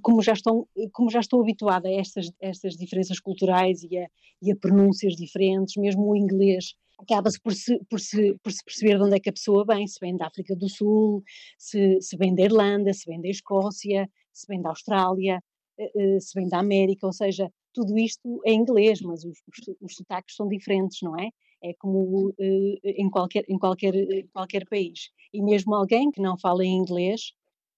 como 0.00 0.22
já 0.22 0.32
estou, 0.32 0.68
como 0.92 1.10
já 1.10 1.20
estou 1.20 1.42
habituada 1.42 1.88
a 1.88 1.92
estas, 1.92 2.32
estas 2.40 2.74
diferenças 2.76 3.20
culturais 3.20 3.82
e 3.82 3.98
a, 3.98 4.08
e 4.40 4.50
a 4.50 4.56
pronúncias 4.56 5.14
diferentes, 5.14 5.76
mesmo 5.76 6.10
o 6.10 6.16
inglês 6.16 6.74
acaba-se 6.98 7.40
por 7.40 7.52
se, 7.52 7.78
por, 7.90 8.00
se, 8.00 8.38
por 8.42 8.52
se 8.52 8.64
perceber 8.64 8.96
de 8.96 9.04
onde 9.04 9.16
é 9.16 9.20
que 9.20 9.28
a 9.28 9.32
pessoa 9.32 9.64
vem, 9.64 9.86
se 9.86 9.98
vem 10.00 10.16
da 10.16 10.26
África 10.26 10.54
do 10.54 10.68
Sul, 10.68 11.22
se, 11.58 12.00
se 12.00 12.16
vem 12.16 12.34
da 12.34 12.42
Irlanda, 12.42 12.92
se 12.92 13.04
vem 13.06 13.20
da 13.20 13.28
Escócia, 13.28 14.08
se 14.32 14.46
vem 14.46 14.62
da 14.62 14.70
Austrália, 14.70 15.42
eh, 15.78 15.90
eh, 15.96 16.20
se 16.20 16.32
vem 16.34 16.48
da 16.48 16.58
América, 16.58 17.06
ou 17.06 17.12
seja, 17.12 17.50
tudo 17.72 17.98
isto 17.98 18.40
é 18.44 18.52
inglês, 18.52 19.00
mas 19.00 19.24
os, 19.24 19.38
os, 19.48 19.76
os 19.80 19.94
sotaques 19.96 20.36
são 20.36 20.48
diferentes, 20.48 20.98
não 21.02 21.18
é? 21.18 21.30
É 21.62 21.72
como 21.74 22.28
uh, 22.28 22.78
em, 22.84 23.08
qualquer, 23.08 23.44
em 23.48 23.58
qualquer, 23.58 23.94
qualquer 24.32 24.68
país. 24.68 25.10
E 25.32 25.42
mesmo 25.42 25.74
alguém 25.74 26.10
que 26.10 26.20
não 26.20 26.36
fala 26.36 26.64
em 26.64 26.76
inglês, 26.76 27.32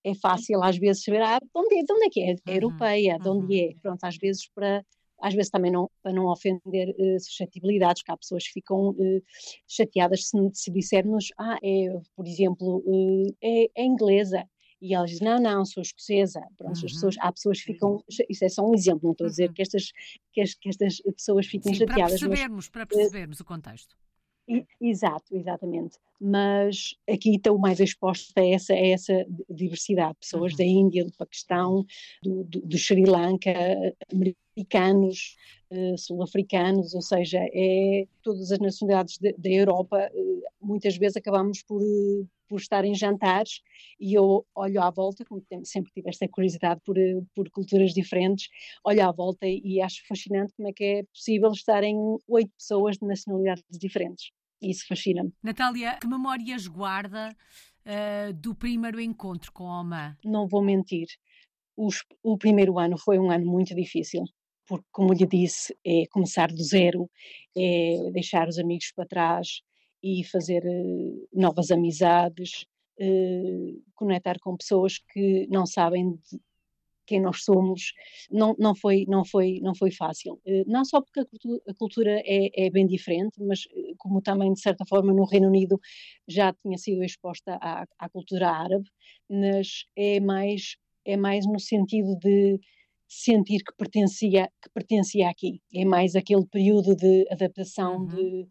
é 0.05 0.15
fácil 0.15 0.63
às 0.63 0.77
vezes 0.77 1.03
saber 1.03 1.23
ah, 1.23 1.39
de, 1.39 1.49
onde 1.55 1.79
é, 1.79 1.83
de 1.83 1.93
onde 1.93 2.07
é 2.07 2.11
que 2.11 2.21
é? 2.21 2.31
É 2.31 2.51
uhum, 2.51 2.55
europeia, 2.55 3.19
de 3.19 3.29
onde 3.29 3.61
é? 3.61 3.75
Pronto, 3.81 4.05
às 4.05 4.17
vezes 4.17 4.49
para 4.55 4.85
às 5.21 5.33
vezes 5.33 5.51
também 5.51 5.71
não, 5.71 5.91
para 6.03 6.13
não 6.13 6.27
ofender 6.27 6.91
uh, 6.91 7.21
suscetibilidades, 7.21 8.03
que 8.03 8.13
há 8.13 8.17
pessoas 8.17 8.47
que 8.47 8.53
ficam 8.53 8.91
uh, 8.91 9.23
chateadas 9.67 10.29
se, 10.29 10.37
se 10.53 10.71
dissermos, 10.71 11.29
ah, 11.39 11.57
é, 11.63 11.87
por 12.15 12.27
exemplo, 12.27 12.83
uh, 12.85 13.35
é, 13.43 13.71
é 13.75 13.85
inglesa, 13.85 14.45
e 14.85 14.93
elas 14.93 15.11
dizem, 15.11 15.27
não, 15.27 15.41
não, 15.41 15.65
sou 15.65 15.83
escocesa. 15.83 16.41
Pronto, 16.59 16.79
uhum. 16.79 16.85
as 16.85 16.93
pessoas, 16.93 17.17
há 17.19 17.33
pessoas 17.33 17.59
que 17.59 17.73
ficam, 17.73 18.05
isso 18.29 18.45
é 18.45 18.49
só 18.51 18.69
um 18.69 18.75
exemplo, 18.75 19.01
não 19.05 19.13
estou 19.13 19.27
a 19.27 19.31
dizer 19.31 19.49
uhum. 19.49 19.55
que, 19.55 19.63
estas, 19.63 19.93
que, 20.31 20.43
as, 20.43 20.55
que 20.55 20.69
estas 20.69 21.01
pessoas 21.01 21.47
fiquem 21.47 21.73
Sim, 21.73 21.79
chateadas. 21.81 22.21
Para 22.21 22.29
percebermos, 22.29 22.57
mas, 22.57 22.69
para 22.69 22.87
percebermos 22.87 23.41
o 23.41 23.45
contexto. 23.47 23.97
Exato, 24.79 25.35
exatamente. 25.35 25.99
Mas 26.21 26.95
aqui 27.09 27.37
estou 27.37 27.59
mais 27.59 27.81
exposta 27.81 28.41
a 28.41 28.47
essa, 28.47 28.73
a 28.73 28.87
essa 28.87 29.27
diversidade, 29.51 30.17
pessoas 30.21 30.53
uhum. 30.53 30.59
da 30.59 30.65
Índia, 30.65 31.05
do 31.05 31.13
Paquistão, 31.13 31.85
do, 32.23 32.45
do, 32.45 32.61
do 32.61 32.79
Sri 32.79 33.05
Lanka, 33.05 33.53
americanos, 34.13 35.37
uh, 35.71 35.99
sul-africanos, 35.99 36.95
ou 36.95 37.03
seja, 37.03 37.41
é 37.53 38.07
todas 38.23 38.53
as 38.53 38.59
nacionalidades 38.59 39.19
da 39.19 39.51
Europa, 39.51 40.11
uh, 40.15 40.43
muitas 40.61 40.97
vezes 40.97 41.17
acabamos 41.17 41.63
por, 41.63 41.83
uh, 41.83 42.29
por 42.49 42.61
estar 42.61 42.85
em 42.85 42.95
jantares 42.95 43.61
e 43.99 44.15
eu 44.15 44.47
olho 44.55 44.81
à 44.81 44.91
volta, 44.91 45.25
como 45.25 45.43
sempre 45.65 45.93
tive 45.93 46.09
esta 46.09 46.29
curiosidade 46.29 46.81
por, 46.85 46.97
por 47.35 47.51
culturas 47.51 47.93
diferentes, 47.93 48.49
olho 48.85 49.07
à 49.07 49.11
volta 49.11 49.47
e 49.47 49.81
acho 49.81 50.07
fascinante 50.07 50.53
como 50.57 50.69
é 50.69 50.73
que 50.73 50.85
é 50.85 51.03
possível 51.05 51.51
estarem 51.51 51.97
oito 52.29 52.53
pessoas 52.57 52.97
de 52.97 53.07
nacionalidades 53.07 53.65
diferentes. 53.73 54.31
Isso 54.65 54.87
fascina-me. 54.89 55.33
Natália, 55.43 55.99
que 56.01 56.07
memórias 56.07 56.67
guarda 56.67 57.37
do 58.37 58.55
primeiro 58.55 58.99
encontro 58.99 59.53
com 59.53 59.69
a 59.69 59.81
Oma? 59.81 60.19
Não 60.25 60.49
vou 60.49 60.65
mentir. 60.65 61.07
Os, 61.77 62.03
o 62.23 62.39
primeiro 62.39 62.79
ano 62.79 62.97
foi 62.97 63.19
um 63.19 63.31
ano 63.31 63.45
muito 63.45 63.75
difícil 63.75 64.25
porque, 64.67 64.87
como 64.91 65.13
lhe 65.13 65.27
disse, 65.27 65.77
é 65.85 66.07
começar 66.11 66.51
do 66.51 66.63
zero, 66.63 67.11
é 67.57 68.11
deixar 68.13 68.49
os 68.49 68.59
amigos 68.59 68.93
para 68.95 69.07
trás 69.07 69.61
e 70.03 70.25
fazer 70.25 70.63
uh, 70.65 71.29
novas 71.33 71.71
amizades, 71.71 72.67
uh, 73.01 73.83
conectar 73.95 74.39
com 74.41 74.57
pessoas 74.57 74.99
que 74.99 75.47
não 75.51 75.67
sabem 75.67 76.19
quem 77.07 77.21
nós 77.21 77.45
somos. 77.45 77.93
Não, 78.31 78.55
não, 78.59 78.75
foi, 78.75 79.05
não, 79.09 79.25
foi, 79.25 79.61
não 79.61 79.75
foi 79.75 79.91
fácil. 79.91 80.35
Uh, 80.47 80.65
não 80.67 80.85
só 80.85 81.01
porque 81.01 81.21
a 81.21 81.75
cultura, 81.75 82.21
é, 82.25 82.67
é, 82.67 82.71
bem 82.71 82.87
diferente, 82.87 83.43
mas 83.43 83.61
como 83.99 84.21
também, 84.23 84.53
de 84.53 84.61
certa 84.61 84.85
forma, 84.87 85.13
no 85.13 85.25
Reino 85.25 85.49
Unido 85.49 85.79
já 86.29 86.53
tinha 86.53 86.79
sido 86.79 87.03
exposta 87.03 87.59
à, 87.61 87.85
à 87.99 88.09
cultura 88.09 88.51
árabe, 88.51 88.89
mas 89.29 89.85
é 89.97 90.21
mais, 90.21 90.77
é 91.05 91.17
mais 91.17 91.47
no 91.47 91.59
sentido 91.59 92.17
de 92.19 92.59
sentir 93.09 93.63
que 93.63 93.75
pertencia, 93.77 94.49
que 94.63 94.71
pertencia 94.73 95.29
aqui. 95.29 95.61
É 95.73 95.85
mais 95.85 96.17
aquele 96.17 96.47
período 96.47 96.97
de 96.97 97.27
adaptação 97.31 97.99
uhum. 97.99 98.07
de 98.07 98.49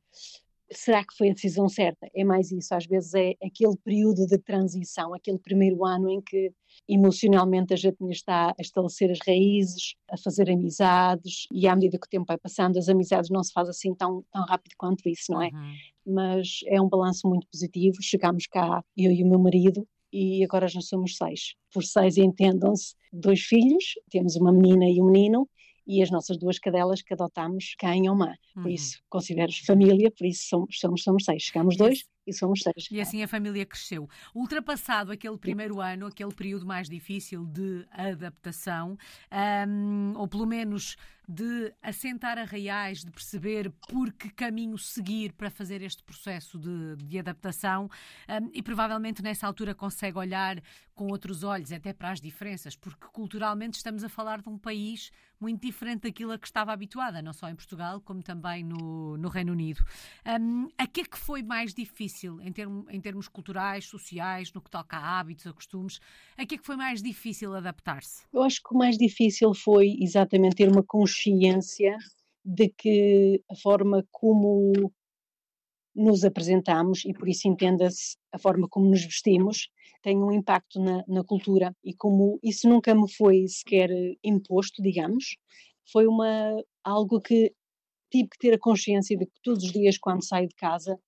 será 0.77 1.03
que 1.03 1.15
foi 1.17 1.29
a 1.29 1.33
decisão 1.33 1.67
certa? 1.69 2.09
É 2.15 2.23
mais 2.23 2.51
isso, 2.51 2.73
às 2.73 2.85
vezes 2.85 3.13
é 3.13 3.33
aquele 3.43 3.75
período 3.83 4.25
de 4.25 4.37
transição, 4.37 5.13
aquele 5.13 5.39
primeiro 5.39 5.85
ano 5.85 6.09
em 6.09 6.21
que 6.21 6.51
emocionalmente 6.87 7.73
a 7.73 7.77
gente 7.77 7.97
está 8.09 8.49
a 8.49 8.61
estabelecer 8.61 9.11
as 9.11 9.19
raízes, 9.25 9.95
a 10.09 10.17
fazer 10.17 10.49
amizades, 10.49 11.47
e 11.51 11.67
à 11.67 11.75
medida 11.75 11.97
que 11.99 12.07
o 12.07 12.09
tempo 12.09 12.25
vai 12.27 12.37
passando, 12.37 12.77
as 12.77 12.89
amizades 12.89 13.29
não 13.29 13.43
se 13.43 13.53
fazem 13.53 13.71
assim 13.71 13.95
tão, 13.95 14.23
tão 14.31 14.43
rápido 14.45 14.73
quanto 14.77 15.07
isso, 15.07 15.31
não 15.31 15.41
é? 15.41 15.49
Uhum. 15.53 15.73
Mas 16.05 16.59
é 16.67 16.81
um 16.81 16.89
balanço 16.89 17.27
muito 17.27 17.47
positivo. 17.47 17.97
Chegámos 18.01 18.47
cá, 18.47 18.83
eu 18.97 19.11
e 19.11 19.23
o 19.23 19.27
meu 19.27 19.39
marido, 19.39 19.87
e 20.11 20.43
agora 20.43 20.67
já 20.67 20.81
somos 20.81 21.17
seis. 21.17 21.55
Por 21.73 21.83
seis 21.83 22.17
entendam-se 22.17 22.95
dois 23.11 23.41
filhos, 23.41 23.95
temos 24.09 24.35
uma 24.35 24.51
menina 24.51 24.85
e 24.89 25.01
um 25.01 25.09
menino, 25.09 25.49
e 25.85 26.01
as 26.01 26.09
nossas 26.09 26.37
duas 26.37 26.59
cadelas 26.59 27.01
que 27.01 27.13
adotámos 27.13 27.75
cá 27.77 27.95
em 27.95 28.09
Oman. 28.09 28.33
Por 28.53 28.63
uhum. 28.63 28.69
isso, 28.69 28.99
considero 29.09 29.51
família, 29.65 30.11
por 30.11 30.25
isso 30.25 30.47
somos, 30.47 30.79
somos, 30.79 31.03
somos 31.03 31.25
seis. 31.25 31.43
Chegamos 31.43 31.77
dois 31.77 32.05
e 32.25 32.33
somos 32.33 32.61
seis. 32.61 32.87
E 32.91 33.01
assim 33.01 33.21
a 33.23 33.27
família 33.27 33.65
cresceu. 33.65 34.09
Ultrapassado 34.33 35.11
aquele 35.11 35.37
primeiro 35.37 35.81
ano, 35.81 36.05
aquele 36.05 36.33
período 36.33 36.65
mais 36.65 36.89
difícil 36.89 37.45
de 37.45 37.85
adaptação, 37.91 38.97
um, 39.67 40.13
ou 40.15 40.27
pelo 40.27 40.45
menos 40.45 40.95
de 41.27 41.73
assentar 41.81 42.37
arraiais, 42.37 43.03
de 43.03 43.09
perceber 43.09 43.71
por 43.87 44.11
que 44.11 44.29
caminho 44.29 44.77
seguir 44.77 45.31
para 45.31 45.49
fazer 45.49 45.81
este 45.81 46.03
processo 46.03 46.59
de, 46.59 46.97
de 46.97 47.17
adaptação 47.17 47.89
um, 48.29 48.49
e 48.53 48.61
provavelmente 48.61 49.21
nessa 49.21 49.47
altura 49.47 49.73
consegue 49.73 50.17
olhar 50.17 50.61
com 50.93 51.07
outros 51.07 51.43
olhos 51.43 51.71
até 51.71 51.93
para 51.93 52.11
as 52.11 52.19
diferenças, 52.19 52.75
porque 52.75 53.07
culturalmente 53.13 53.77
estamos 53.77 54.03
a 54.03 54.09
falar 54.09 54.41
de 54.41 54.49
um 54.49 54.57
país 54.57 55.11
muito 55.39 55.61
diferente 55.61 56.01
daquilo 56.01 56.33
a 56.33 56.37
que 56.37 56.45
estava 56.45 56.71
habituada, 56.71 57.21
não 57.21 57.33
só 57.33 57.49
em 57.49 57.55
Portugal 57.55 58.01
como 58.01 58.21
também 58.21 58.63
no, 58.63 59.17
no 59.17 59.29
Reino 59.29 59.53
Unido. 59.53 59.83
Um, 60.25 60.69
a 60.77 60.85
que 60.85 61.01
é 61.01 61.05
que 61.05 61.17
foi 61.17 61.41
mais 61.41 61.73
difícil 61.73 62.12
em, 62.41 62.51
termo, 62.51 62.85
em 62.89 63.01
termos 63.01 63.27
culturais, 63.27 63.85
sociais, 63.85 64.51
no 64.53 64.61
que 64.61 64.69
toca 64.69 64.97
a 64.97 65.19
hábitos, 65.19 65.47
a 65.47 65.53
costumes? 65.53 65.99
A 66.37 66.45
que 66.45 66.55
é 66.55 66.57
que 66.57 66.65
foi 66.65 66.75
mais 66.75 67.01
difícil 67.01 67.53
adaptar-se? 67.55 68.23
Eu 68.33 68.43
acho 68.43 68.61
que 68.61 68.73
o 68.73 68.77
mais 68.77 68.97
difícil 68.97 69.53
foi 69.53 69.95
exatamente 69.99 70.55
ter 70.55 70.69
uma 70.69 70.83
consciência 70.83 71.97
de 72.43 72.69
que 72.69 73.41
a 73.49 73.55
forma 73.55 74.05
como 74.11 74.91
nos 75.95 76.23
apresentamos, 76.23 77.05
e 77.05 77.13
por 77.13 77.29
isso 77.29 77.47
entenda-se 77.47 78.17
a 78.31 78.39
forma 78.39 78.67
como 78.67 78.89
nos 78.89 79.03
vestimos, 79.03 79.69
tem 80.01 80.17
um 80.17 80.31
impacto 80.31 80.79
na, 80.79 81.03
na, 81.07 81.23
cultura. 81.23 81.75
E 81.83 81.93
como 81.93 82.39
isso 82.43 82.67
nunca 82.67 82.93
me 82.95 83.09
foi 83.11 83.47
sequer 83.47 83.89
imposto, 84.23 84.81
digamos, 84.81 85.37
foi 85.91 86.07
uma, 86.07 86.61
algo 86.83 87.21
que 87.21 87.53
tive 88.11 88.29
que 88.29 88.37
ter 88.37 88.53
a 88.53 88.59
consciência 88.59 89.17
de 89.17 89.25
que 89.25 89.41
todos 89.41 89.63
os 89.63 89.71
dias, 89.71 89.97
quando 89.97 90.23
saio 90.23 90.47
de 90.47 90.55
casa, 90.55 90.99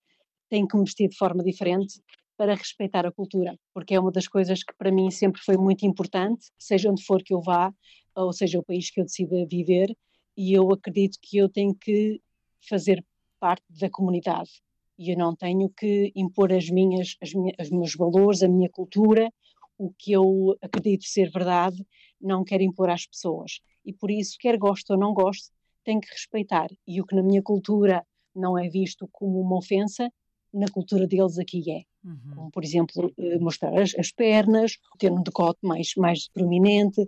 tenho 0.49 0.67
que 0.67 0.77
me 0.77 0.83
vestir 0.83 1.09
de 1.09 1.17
forma 1.17 1.43
diferente 1.43 2.01
para 2.37 2.53
respeitar 2.53 3.05
a 3.05 3.11
cultura, 3.11 3.57
porque 3.73 3.95
é 3.95 3.99
uma 3.99 4.11
das 4.11 4.27
coisas 4.27 4.63
que 4.63 4.73
para 4.77 4.91
mim 4.91 5.09
sempre 5.09 5.41
foi 5.41 5.57
muito 5.57 5.85
importante, 5.85 6.51
seja 6.57 6.91
onde 6.91 7.03
for 7.03 7.23
que 7.23 7.33
eu 7.33 7.41
vá, 7.41 7.73
ou 8.15 8.33
seja 8.33 8.59
o 8.59 8.63
país 8.63 8.89
que 8.89 8.99
eu 8.99 9.05
decida 9.05 9.45
viver, 9.45 9.95
e 10.35 10.53
eu 10.53 10.71
acredito 10.71 11.17
que 11.21 11.37
eu 11.37 11.47
tenho 11.47 11.73
que 11.73 12.21
fazer 12.67 13.03
parte 13.39 13.63
da 13.69 13.89
comunidade 13.89 14.51
e 14.97 15.11
eu 15.11 15.17
não 15.17 15.35
tenho 15.35 15.69
que 15.69 16.11
impor 16.15 16.51
as 16.53 16.69
minhas, 16.69 17.17
as 17.21 17.33
minhas, 17.33 17.55
os 17.59 17.69
meus 17.69 17.95
valores, 17.95 18.41
a 18.43 18.47
minha 18.47 18.69
cultura, 18.69 19.31
o 19.77 19.91
que 19.93 20.13
eu 20.13 20.57
acredito 20.61 21.03
ser 21.03 21.29
verdade, 21.29 21.85
não 22.19 22.43
quero 22.43 22.63
impor 22.63 22.89
às 22.89 23.05
pessoas. 23.05 23.59
E 23.85 23.91
por 23.91 24.09
isso, 24.09 24.37
quer 24.39 24.57
gosto 24.57 24.91
ou 24.91 24.97
não 24.97 25.13
gosto, 25.13 25.51
tenho 25.83 25.99
que 25.99 26.09
respeitar. 26.09 26.69
E 26.87 27.01
o 27.01 27.05
que 27.05 27.15
na 27.15 27.21
minha 27.21 27.41
cultura 27.41 28.05
não 28.33 28.57
é 28.57 28.69
visto 28.69 29.07
como 29.11 29.39
uma 29.41 29.57
ofensa, 29.57 30.09
na 30.55 30.67
cultura 30.67 31.05
deles 31.05 31.37
aqui 31.37 31.63
é. 31.69 31.83
Uhum. 32.03 32.35
Como, 32.35 32.51
por 32.51 32.63
exemplo, 32.63 33.13
eh, 33.17 33.37
mostrar 33.39 33.77
as, 33.77 33.93
as, 33.95 34.11
pernas, 34.11 34.77
ter 34.97 35.11
um 35.11 35.21
decote 35.21 35.59
mais, 35.61 35.93
mais 35.97 36.29
prominente, 36.29 37.07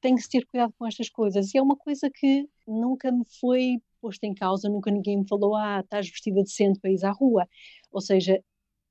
tem 0.00 0.14
que 0.14 0.22
se 0.22 0.28
ter 0.28 0.44
cuidado 0.46 0.74
com 0.78 0.86
estas 0.86 1.08
coisas. 1.08 1.54
E 1.54 1.58
é 1.58 1.62
uma 1.62 1.76
coisa 1.76 2.10
que 2.10 2.48
nunca 2.66 3.10
me 3.10 3.24
foi 3.40 3.80
posta 4.00 4.26
em 4.26 4.34
causa, 4.34 4.68
nunca 4.68 4.90
ninguém 4.90 5.18
me 5.18 5.28
falou, 5.28 5.54
ah, 5.54 5.80
estás 5.80 6.08
vestida 6.08 6.42
decente 6.42 6.80
para 6.80 6.90
ir 6.90 7.04
à 7.04 7.12
rua. 7.12 7.48
Ou 7.92 8.00
seja, 8.00 8.42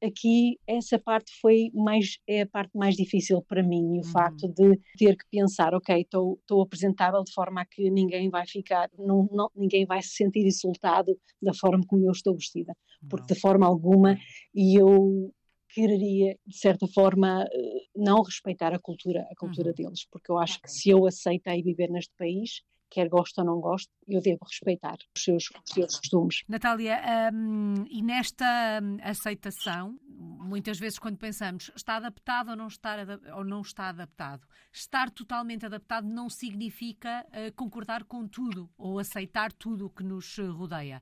aqui 0.03 0.57
essa 0.67 0.97
parte 0.99 1.31
foi 1.39 1.69
mais, 1.73 2.17
é 2.27 2.41
a 2.41 2.47
parte 2.47 2.75
mais 2.75 2.95
difícil 2.95 3.41
para 3.43 3.63
mim, 3.63 3.95
e 3.95 3.99
o 3.99 4.05
uhum. 4.05 4.11
facto 4.11 4.47
de 4.47 4.79
ter 4.97 5.15
que 5.15 5.25
pensar, 5.31 5.73
ok, 5.73 6.01
estou 6.01 6.61
apresentável 6.61 7.23
de 7.23 7.33
forma 7.33 7.61
a 7.61 7.65
que 7.65 7.89
ninguém 7.89 8.29
vai 8.29 8.45
ficar, 8.47 8.89
não, 8.97 9.27
não, 9.31 9.49
ninguém 9.55 9.85
vai 9.85 10.01
se 10.01 10.15
sentir 10.15 10.45
insultado 10.45 11.17
da 11.41 11.53
forma 11.53 11.83
como 11.87 12.05
eu 12.05 12.11
estou 12.11 12.35
vestida, 12.35 12.75
porque 13.09 13.27
não. 13.29 13.35
de 13.35 13.39
forma 13.39 13.65
alguma, 13.65 14.17
e 14.53 14.79
eu 14.79 15.31
quereria, 15.73 16.37
de 16.45 16.57
certa 16.57 16.85
forma, 16.87 17.45
eh, 17.51 17.81
não 17.95 18.21
respeitar 18.21 18.73
a 18.73 18.79
cultura, 18.79 19.25
a 19.31 19.35
cultura 19.35 19.69
uhum. 19.69 19.75
deles, 19.75 20.05
porque 20.11 20.31
eu 20.31 20.37
acho 20.37 20.61
que 20.61 20.69
se 20.69 20.89
eu 20.89 21.05
aceitei 21.05 21.63
viver 21.63 21.89
neste 21.89 22.13
país, 22.17 22.61
quer 22.91 23.07
gosto 23.07 23.39
ou 23.39 23.45
não 23.45 23.59
gosto, 23.59 23.89
eu 24.07 24.21
devo 24.21 24.45
respeitar 24.45 24.97
os 25.15 25.23
seus, 25.23 25.45
os 25.45 25.73
seus 25.73 25.95
costumes. 25.97 26.43
Natália, 26.47 26.99
um, 27.33 27.85
e 27.89 28.03
nesta 28.03 28.79
hum, 28.83 28.97
aceitação, 29.01 29.97
muitas 30.07 30.77
vezes 30.77 30.99
quando 30.99 31.17
pensamos 31.17 31.71
está 31.75 31.95
adaptado 31.95 32.49
ou 32.49 32.55
não 32.55 32.67
está, 32.67 32.97
ou 33.35 33.45
não 33.45 33.61
está 33.61 33.89
adaptado, 33.89 34.45
estar 34.71 35.09
totalmente 35.09 35.65
adaptado 35.65 36.05
não 36.05 36.29
significa 36.29 37.25
uh, 37.29 37.53
concordar 37.55 38.03
com 38.03 38.27
tudo 38.27 38.69
ou 38.77 38.99
aceitar 38.99 39.53
tudo 39.53 39.85
o 39.85 39.89
que 39.89 40.03
nos 40.03 40.37
rodeia. 40.37 41.01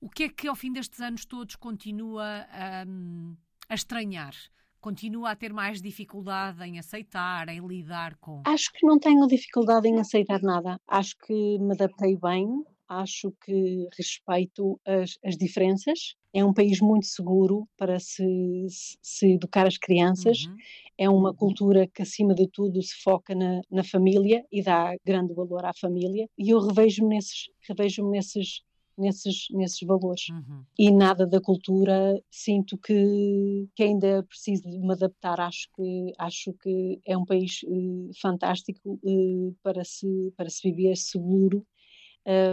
O 0.00 0.08
que 0.08 0.24
é 0.24 0.28
que 0.28 0.48
ao 0.48 0.56
fim 0.56 0.72
destes 0.72 1.00
anos 1.00 1.24
todos 1.24 1.56
continua 1.56 2.46
um, 2.86 3.36
a 3.68 3.74
estranhar? 3.74 4.32
Continua 4.80 5.32
a 5.32 5.36
ter 5.36 5.52
mais 5.52 5.82
dificuldade 5.82 6.62
em 6.64 6.78
aceitar, 6.78 7.48
em 7.48 7.66
lidar 7.66 8.16
com? 8.16 8.42
Acho 8.46 8.72
que 8.72 8.86
não 8.86 8.98
tenho 8.98 9.26
dificuldade 9.26 9.88
em 9.88 9.98
aceitar 9.98 10.40
nada. 10.40 10.80
Acho 10.86 11.16
que 11.18 11.58
me 11.58 11.72
adaptei 11.72 12.16
bem, 12.16 12.46
acho 12.88 13.32
que 13.44 13.88
respeito 13.96 14.80
as, 14.86 15.18
as 15.24 15.36
diferenças. 15.36 16.14
É 16.32 16.44
um 16.44 16.52
país 16.52 16.80
muito 16.80 17.06
seguro 17.06 17.68
para 17.76 17.98
se, 17.98 18.24
se 19.02 19.34
educar 19.34 19.66
as 19.66 19.76
crianças. 19.76 20.44
Uhum. 20.44 20.56
É 20.96 21.08
uma 21.08 21.34
cultura 21.34 21.86
que, 21.86 22.02
acima 22.02 22.34
de 22.34 22.48
tudo, 22.48 22.82
se 22.82 22.94
foca 23.02 23.34
na, 23.34 23.60
na 23.70 23.84
família 23.84 24.44
e 24.50 24.62
dá 24.62 24.94
grande 25.04 25.32
valor 25.34 25.64
à 25.64 25.72
família. 25.72 26.28
E 26.36 26.50
eu 26.50 26.60
revejo-me 26.60 27.16
nesses, 27.16 27.48
revejo 27.68 28.08
nesses, 28.10 28.62
nesses, 28.98 29.46
nesses 29.50 29.80
valores. 29.86 30.28
Uhum. 30.28 30.64
E 30.78 30.90
nada 30.90 31.26
da 31.26 31.40
cultura 31.40 32.20
sinto 32.30 32.76
que, 32.78 33.68
que 33.74 33.82
ainda 33.82 34.22
preciso 34.24 34.68
de 34.68 34.78
me 34.78 34.92
adaptar. 34.92 35.40
Acho 35.40 35.68
que, 35.74 36.12
acho 36.18 36.52
que 36.54 37.00
é 37.06 37.16
um 37.16 37.24
país 37.24 37.60
uh, 37.64 38.10
fantástico 38.20 38.98
uh, 39.02 39.56
para, 39.62 39.84
se, 39.84 40.32
para 40.36 40.50
se 40.50 40.70
viver 40.70 40.96
seguro. 40.96 41.64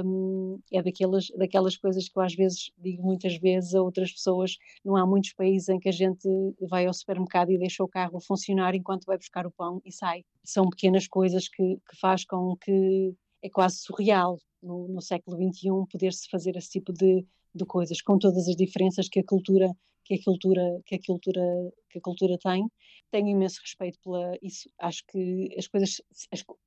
um, 0.06 0.60
é 0.72 0.82
daquelas, 0.82 1.28
daquelas 1.38 1.76
coisas 1.76 2.08
que 2.08 2.18
eu 2.18 2.24
às 2.24 2.34
vezes 2.34 2.72
digo 2.78 3.04
muitas 3.04 3.38
vezes 3.38 3.76
a 3.76 3.82
outras 3.82 4.12
pessoas. 4.12 4.58
Não 4.84 4.96
há 4.96 5.06
muitos 5.06 5.34
países 5.34 5.68
em 5.70 5.80
que 5.80 5.90
a 5.90 5.94
gente 5.94 6.28
vai 6.70 6.86
ao 6.86 6.94
supermercado 6.94 7.52
e 7.52 7.58
deixa 7.58 7.84
o 7.84 7.88
carro 7.88 8.20
funcionar 8.20 8.76
enquanto 8.76 9.06
vai 9.06 9.18
buscar 9.18 9.46
o 9.46 9.52
pão 9.52 9.82
e 9.84 9.92
sai. 9.92 10.24
São 10.44 10.70
pequenas 10.70 11.08
coisas 11.08 11.50
que, 11.50 11.78
que 11.90 12.00
faz 12.00 12.24
com 12.24 12.56
que 12.56 13.14
é 13.46 13.50
quase 13.50 13.78
surreal 13.78 14.40
no, 14.62 14.88
no 14.88 15.02
século 15.02 15.38
XXI 15.38 15.70
poder-se 15.92 16.28
fazer 16.30 16.56
esse 16.56 16.70
tipo 16.70 16.92
de, 16.92 17.26
de 17.54 17.66
coisas, 17.66 18.02
com 18.02 18.18
todas 18.18 18.48
as 18.48 18.56
diferenças 18.56 19.08
que 19.08 19.20
a 19.20 19.24
cultura 19.24 19.70
que 20.04 20.16
a 20.16 20.24
cultura 20.24 20.62
que 20.86 20.96
a 20.96 21.00
cultura 21.00 21.42
que 21.90 21.98
a 22.00 22.02
cultura 22.02 22.38
tem. 22.38 22.68
Tenho 23.12 23.28
imenso 23.28 23.62
respeito 23.62 24.00
pela 24.04 24.34
isso 24.42 24.70
acho 24.80 25.04
que 25.08 25.50
as 25.58 25.68
coisas 25.68 26.02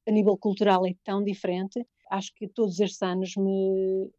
a 0.07 0.11
nível 0.11 0.37
cultural 0.37 0.87
é 0.87 0.95
tão 1.05 1.23
diferente. 1.23 1.85
Acho 2.11 2.33
que 2.35 2.49
todos 2.49 2.81
estes 2.81 3.03
anos 3.03 3.35
me 3.37 4.11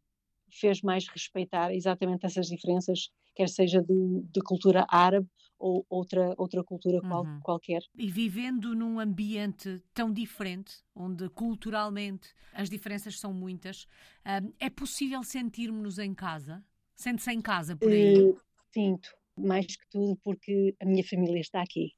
fez 0.50 0.82
mais 0.82 1.06
respeitar 1.08 1.72
exatamente 1.74 2.26
essas 2.26 2.46
diferenças 2.46 3.10
quer 3.34 3.48
seja 3.48 3.80
de, 3.82 4.22
de 4.32 4.40
cultura 4.42 4.84
árabe 4.88 5.26
ou 5.60 5.86
outra, 5.90 6.34
outra 6.38 6.64
cultura 6.64 7.00
qual, 7.02 7.24
uhum. 7.24 7.40
qualquer. 7.40 7.82
E 7.94 8.10
vivendo 8.10 8.74
num 8.74 8.98
ambiente 8.98 9.82
tão 9.92 10.10
diferente, 10.10 10.82
onde 10.94 11.28
culturalmente 11.28 12.34
as 12.54 12.70
diferenças 12.70 13.20
são 13.20 13.32
muitas, 13.34 13.86
hum, 14.26 14.52
é 14.58 14.70
possível 14.70 15.22
sentirmos-nos 15.22 15.98
em 15.98 16.14
casa? 16.14 16.64
Sente-se 16.96 17.30
em 17.30 17.42
casa 17.42 17.76
por 17.76 17.92
aí? 17.92 18.22
Uh, 18.22 18.40
sinto, 18.72 19.10
mais 19.36 19.66
que 19.66 19.86
tudo 19.90 20.18
porque 20.24 20.74
a 20.80 20.86
minha 20.86 21.04
família 21.04 21.40
está 21.40 21.62
aqui. 21.62 21.92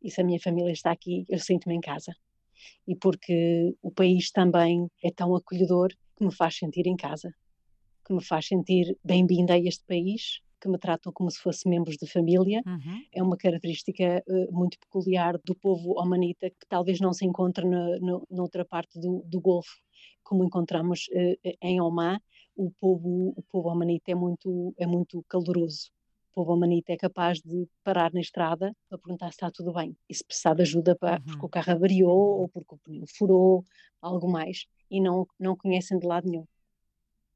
E 0.00 0.10
se 0.10 0.20
a 0.20 0.24
minha 0.24 0.40
família 0.40 0.72
está 0.72 0.92
aqui, 0.92 1.24
eu 1.28 1.38
sinto-me 1.38 1.74
em 1.74 1.80
casa. 1.80 2.14
E 2.86 2.94
porque 2.94 3.76
o 3.82 3.90
país 3.90 4.30
também 4.30 4.88
é 5.02 5.10
tão 5.10 5.34
acolhedor 5.34 5.88
que 6.16 6.24
me 6.24 6.32
faz 6.32 6.56
sentir 6.56 6.86
em 6.86 6.96
casa, 6.96 7.34
que 8.06 8.14
me 8.14 8.22
faz 8.22 8.46
sentir 8.46 8.96
bem-vinda 9.02 9.54
a 9.54 9.58
este 9.58 9.84
país 9.84 10.40
que 10.64 10.70
me 10.70 10.78
tratam 10.78 11.12
como 11.12 11.30
se 11.30 11.38
fossem 11.38 11.70
membros 11.70 11.98
de 11.98 12.06
família. 12.06 12.62
Uhum. 12.66 13.04
É 13.12 13.22
uma 13.22 13.36
característica 13.36 14.24
uh, 14.26 14.50
muito 14.52 14.78
peculiar 14.78 15.38
do 15.44 15.54
povo 15.54 15.92
omanita 16.00 16.48
que 16.48 16.66
talvez 16.66 17.00
não 17.00 17.12
se 17.12 17.26
encontre 17.26 17.66
na, 17.68 18.00
na, 18.00 18.20
noutra 18.30 18.64
parte 18.64 18.98
do, 18.98 19.22
do 19.26 19.40
Golfo, 19.42 19.76
como 20.22 20.42
encontramos 20.42 21.06
uh, 21.12 21.56
em 21.60 21.82
Oman. 21.82 22.18
O 22.56 22.70
povo, 22.80 23.34
o 23.36 23.42
povo 23.42 23.68
omanita 23.68 24.10
é 24.10 24.14
muito, 24.14 24.74
é 24.78 24.86
muito 24.86 25.22
caloroso. 25.28 25.90
O 26.30 26.34
povo 26.34 26.54
omanita 26.54 26.92
é 26.92 26.96
capaz 26.96 27.40
de 27.42 27.68
parar 27.84 28.10
na 28.12 28.20
estrada 28.20 28.74
para 28.88 28.98
perguntar 28.98 29.26
se 29.26 29.36
está 29.36 29.50
tudo 29.50 29.72
bem. 29.74 29.94
E 30.08 30.14
se 30.14 30.24
precisar 30.24 30.54
de 30.54 30.62
ajuda 30.62 30.96
para, 30.96 31.18
uhum. 31.18 31.24
porque 31.26 31.46
o 31.46 31.48
carro 31.48 31.72
avariou 31.72 32.40
ou 32.40 32.48
porque 32.48 32.74
o 32.74 32.78
pneu 32.78 33.04
furou, 33.18 33.66
algo 34.00 34.30
mais. 34.30 34.64
E 34.90 34.98
não, 34.98 35.26
não 35.38 35.54
conhecem 35.54 35.98
de 35.98 36.06
lado 36.06 36.26
nenhum. 36.26 36.46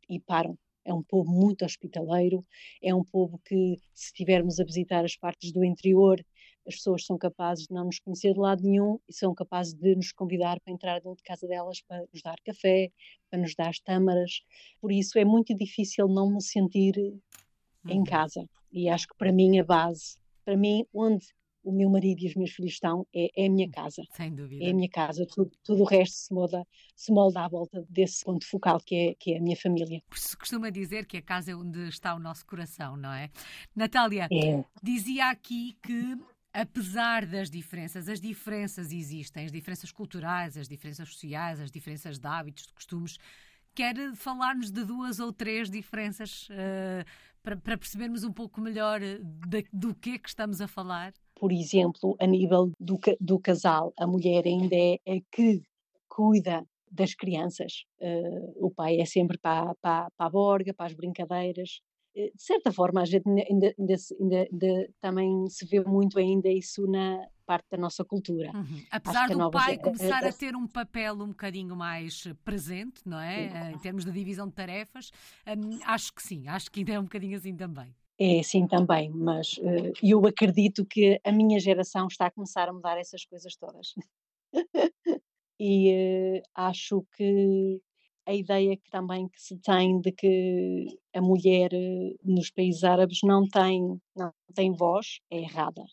E 0.08 0.18
param 0.18 0.56
é 0.88 0.94
um 0.94 1.02
povo 1.02 1.30
muito 1.30 1.64
hospitaleiro, 1.64 2.44
é 2.82 2.94
um 2.94 3.04
povo 3.04 3.38
que, 3.44 3.76
se 3.92 4.06
estivermos 4.06 4.58
a 4.58 4.64
visitar 4.64 5.04
as 5.04 5.14
partes 5.16 5.52
do 5.52 5.62
interior, 5.62 6.24
as 6.66 6.76
pessoas 6.76 7.04
são 7.04 7.16
capazes 7.16 7.66
de 7.66 7.74
não 7.74 7.84
nos 7.84 7.98
conhecer 7.98 8.32
de 8.32 8.40
lado 8.40 8.62
nenhum 8.62 8.98
e 9.08 9.12
são 9.12 9.34
capazes 9.34 9.74
de 9.74 9.94
nos 9.94 10.12
convidar 10.12 10.60
para 10.60 10.72
entrar 10.72 10.94
dentro 10.94 11.16
de 11.16 11.22
casa 11.22 11.46
delas 11.46 11.80
para 11.82 12.00
nos 12.12 12.22
dar 12.22 12.36
café, 12.44 12.90
para 13.30 13.38
nos 13.38 13.54
dar 13.54 13.68
as 13.68 13.80
tâmaras. 13.80 14.42
Por 14.80 14.92
isso 14.92 15.18
é 15.18 15.24
muito 15.24 15.54
difícil 15.54 16.08
não 16.08 16.30
me 16.30 16.42
sentir 16.42 16.98
uhum. 16.98 17.20
em 17.88 18.04
casa. 18.04 18.48
E 18.72 18.88
acho 18.88 19.08
que 19.08 19.16
para 19.16 19.32
mim 19.32 19.58
a 19.58 19.64
base, 19.64 20.16
para 20.44 20.56
mim, 20.56 20.84
onde 20.92 21.26
o 21.68 21.72
meu 21.72 21.90
marido 21.90 22.22
e 22.22 22.26
os 22.26 22.34
meus 22.34 22.50
filhos 22.50 22.72
estão, 22.72 23.06
é, 23.14 23.28
é 23.36 23.46
a 23.46 23.50
minha 23.50 23.70
casa. 23.70 24.02
Sem 24.16 24.34
dúvida. 24.34 24.64
É 24.64 24.70
a 24.70 24.74
minha 24.74 24.88
casa. 24.88 25.26
Tudo, 25.26 25.50
tudo 25.62 25.82
o 25.82 25.86
resto 25.86 26.16
se 26.16 26.32
molda, 26.32 26.66
se 26.96 27.12
molda 27.12 27.44
à 27.44 27.48
volta 27.48 27.84
desse 27.90 28.24
ponto 28.24 28.46
focal 28.46 28.80
que 28.80 28.94
é, 28.94 29.14
que 29.14 29.34
é 29.34 29.38
a 29.38 29.40
minha 29.40 29.56
família. 29.56 30.02
Se 30.14 30.36
costuma 30.36 30.70
dizer 30.70 31.04
que 31.06 31.18
a 31.18 31.22
casa 31.22 31.50
é 31.50 31.54
onde 31.54 31.88
está 31.88 32.14
o 32.14 32.18
nosso 32.18 32.46
coração, 32.46 32.96
não 32.96 33.12
é? 33.12 33.30
Natália, 33.76 34.28
é. 34.32 34.64
dizia 34.82 35.28
aqui 35.30 35.76
que 35.82 36.18
apesar 36.52 37.26
das 37.26 37.50
diferenças, 37.50 38.08
as 38.08 38.20
diferenças 38.20 38.90
existem, 38.90 39.44
as 39.44 39.52
diferenças 39.52 39.92
culturais, 39.92 40.56
as 40.56 40.68
diferenças 40.68 41.08
sociais, 41.08 41.60
as 41.60 41.70
diferenças 41.70 42.18
de 42.18 42.26
hábitos, 42.26 42.66
de 42.66 42.72
costumes. 42.72 43.18
Quer 43.74 43.94
falar-nos 44.16 44.70
de 44.70 44.84
duas 44.84 45.20
ou 45.20 45.32
três 45.32 45.70
diferenças 45.70 46.48
uh, 46.48 47.04
para, 47.42 47.56
para, 47.56 47.78
percebermos 47.78 48.24
um 48.24 48.32
pouco 48.32 48.60
melhor 48.60 49.00
de, 49.00 49.66
do 49.72 49.94
que 49.94 50.10
é 50.10 50.18
que 50.18 50.28
estamos 50.28 50.60
a 50.60 50.66
falar? 50.66 51.12
Por 51.38 51.52
exemplo, 51.52 52.16
a 52.20 52.26
nível 52.26 52.72
do, 52.78 52.98
do 53.20 53.38
casal, 53.38 53.92
a 53.98 54.06
mulher 54.06 54.44
ainda 54.46 54.74
é 54.76 54.98
a 55.06 55.20
que 55.30 55.62
cuida 56.08 56.64
das 56.90 57.14
crianças. 57.14 57.84
Uh, 58.00 58.66
o 58.66 58.70
pai 58.70 59.00
é 59.00 59.04
sempre 59.04 59.38
para, 59.38 59.74
para, 59.80 60.10
para, 60.16 60.26
a 60.26 60.30
borga, 60.30 60.74
para 60.74 60.86
as 60.86 60.94
brincadeiras. 60.94 61.80
Uh, 62.16 62.34
de 62.34 62.42
certa 62.42 62.72
forma, 62.72 63.02
a 63.02 63.04
gente 63.04 63.28
ainda, 63.28 63.42
ainda, 63.78 63.96
ainda, 64.20 64.48
ainda, 64.50 64.90
também 65.00 65.48
se 65.48 65.64
vê 65.66 65.80
muito 65.80 66.18
ainda 66.18 66.48
isso 66.48 66.86
na 66.86 67.24
parte 67.46 67.66
da 67.70 67.78
nossa 67.78 68.04
cultura. 68.04 68.50
Uhum. 68.54 68.82
Apesar 68.90 69.28
do 69.28 69.50
pai 69.50 69.78
começar 69.78 70.24
a 70.24 70.32
ter 70.32 70.54
um 70.54 70.66
papel 70.66 71.14
um 71.14 71.28
bocadinho 71.28 71.74
mais 71.74 72.24
presente, 72.44 73.00
não 73.06 73.18
é? 73.18 73.72
Em 73.72 73.78
termos 73.78 74.04
de 74.04 74.12
divisão 74.12 74.46
de 74.48 74.54
tarefas, 74.54 75.10
um, 75.46 75.78
acho 75.84 76.12
que 76.12 76.22
sim, 76.22 76.46
acho 76.46 76.70
que 76.70 76.80
ainda 76.80 76.92
é 76.92 77.00
um 77.00 77.04
bocadinho 77.04 77.36
assim 77.36 77.56
também. 77.56 77.94
É 78.20 78.40
assim 78.40 78.66
também, 78.66 79.10
mas 79.10 79.58
uh, 79.58 79.92
eu 80.02 80.26
acredito 80.26 80.84
que 80.84 81.20
a 81.24 81.30
minha 81.30 81.60
geração 81.60 82.08
está 82.08 82.26
a 82.26 82.30
começar 82.30 82.68
a 82.68 82.72
mudar 82.72 82.98
essas 82.98 83.24
coisas 83.24 83.54
todas. 83.54 83.94
e 85.60 85.92
uh, 85.92 86.42
acho 86.52 87.06
que 87.16 87.80
a 88.26 88.34
ideia 88.34 88.76
que 88.76 88.90
também 88.90 89.28
que 89.28 89.40
se 89.40 89.56
tem 89.58 90.00
de 90.00 90.10
que 90.10 90.98
a 91.14 91.20
mulher 91.22 91.70
uh, 91.72 92.18
nos 92.24 92.50
países 92.50 92.82
árabes 92.82 93.20
não 93.22 93.46
tem, 93.46 94.00
não 94.16 94.32
tem 94.52 94.72
voz 94.72 95.20
é 95.30 95.38
errada. 95.38 95.84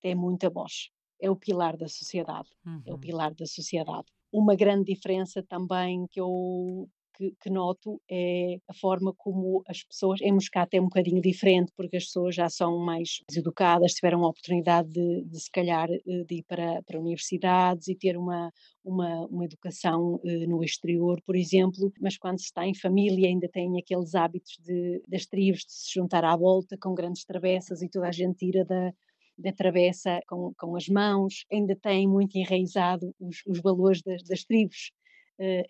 Tem 0.00 0.14
muita 0.14 0.48
voz. 0.48 0.88
É 1.20 1.30
o 1.30 1.36
pilar 1.36 1.76
da 1.76 1.88
sociedade. 1.88 2.48
Uhum. 2.64 2.82
É 2.86 2.90
o 2.90 2.94
uhum. 2.94 3.00
pilar 3.00 3.34
da 3.34 3.44
sociedade. 3.44 4.06
Uma 4.32 4.56
grande 4.56 4.94
diferença 4.94 5.42
também 5.42 6.06
que 6.10 6.20
eu 6.20 6.88
que, 7.16 7.34
que, 7.40 7.50
noto 7.50 8.00
é 8.10 8.58
a 8.68 8.74
forma 8.74 9.12
como 9.16 9.62
as 9.66 9.82
pessoas, 9.82 10.20
em 10.20 10.32
Moscato 10.32 10.76
é 10.76 10.80
um 10.80 10.84
bocadinho 10.84 11.20
diferente, 11.20 11.72
porque 11.76 11.96
as 11.96 12.04
pessoas 12.04 12.34
já 12.34 12.48
são 12.48 12.78
mais 12.78 13.22
educadas, 13.34 13.92
tiveram 13.92 14.24
a 14.24 14.28
oportunidade 14.28 14.88
de, 14.90 15.24
de 15.24 15.40
se 15.40 15.50
calhar, 15.50 15.88
eh, 15.90 16.24
de 16.28 16.36
ir 16.36 16.44
para, 16.44 16.82
para 16.82 17.00
universidades 17.00 17.88
e 17.88 17.94
ter 17.94 18.16
uma, 18.16 18.52
uma, 18.84 19.26
uma 19.26 19.44
educação 19.44 20.16
uh, 20.16 20.48
no 20.48 20.62
exterior, 20.62 21.20
por 21.24 21.36
exemplo, 21.36 21.92
mas 22.00 22.18
quando 22.18 22.38
se 22.38 22.46
está 22.46 22.66
em 22.66 22.74
família 22.74 23.28
ainda 23.28 23.48
tem 23.48 23.78
aqueles 23.78 24.14
hábitos 24.14 24.58
de, 24.62 25.02
das 25.08 25.26
tribos, 25.26 25.60
de 25.60 25.72
se 25.72 25.94
juntar 25.94 26.24
à 26.24 26.36
volta 26.36 26.76
com 26.78 26.94
grandes 26.94 27.24
travessas 27.24 27.82
e 27.82 27.88
toda 27.88 28.08
a 28.08 28.12
gente 28.12 28.36
tira 28.36 28.64
da, 28.64 28.92
da 29.38 29.52
travessa 29.52 30.20
com, 30.28 30.52
com 30.58 30.76
as 30.76 30.88
mãos, 30.88 31.44
ainda 31.50 31.76
tem 31.76 32.06
muito 32.06 32.36
enraizado 32.36 33.14
os, 33.18 33.42
os 33.46 33.60
valores 33.60 34.02
das, 34.02 34.22
das 34.22 34.44
tribos 34.44 34.92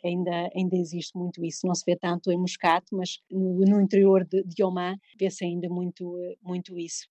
ainda, 0.04 0.50
ainda 0.54 0.76
existe 0.76 1.16
muito 1.16 1.44
isso. 1.44 1.66
Não 1.66 1.74
se 1.74 1.84
vê 1.86 1.96
tanto 1.96 2.30
em 2.30 2.38
Moscato, 2.38 2.96
mas 2.96 3.20
no, 3.30 3.60
no 3.64 3.80
interior 3.80 4.24
de, 4.24 4.42
de 4.44 4.62
Oman 4.62 4.96
vê-se 5.18 5.44
ainda 5.44 5.68
muito, 5.68 6.06
uh, 6.08 6.36
muito 6.42 6.78
isso. 6.78 7.06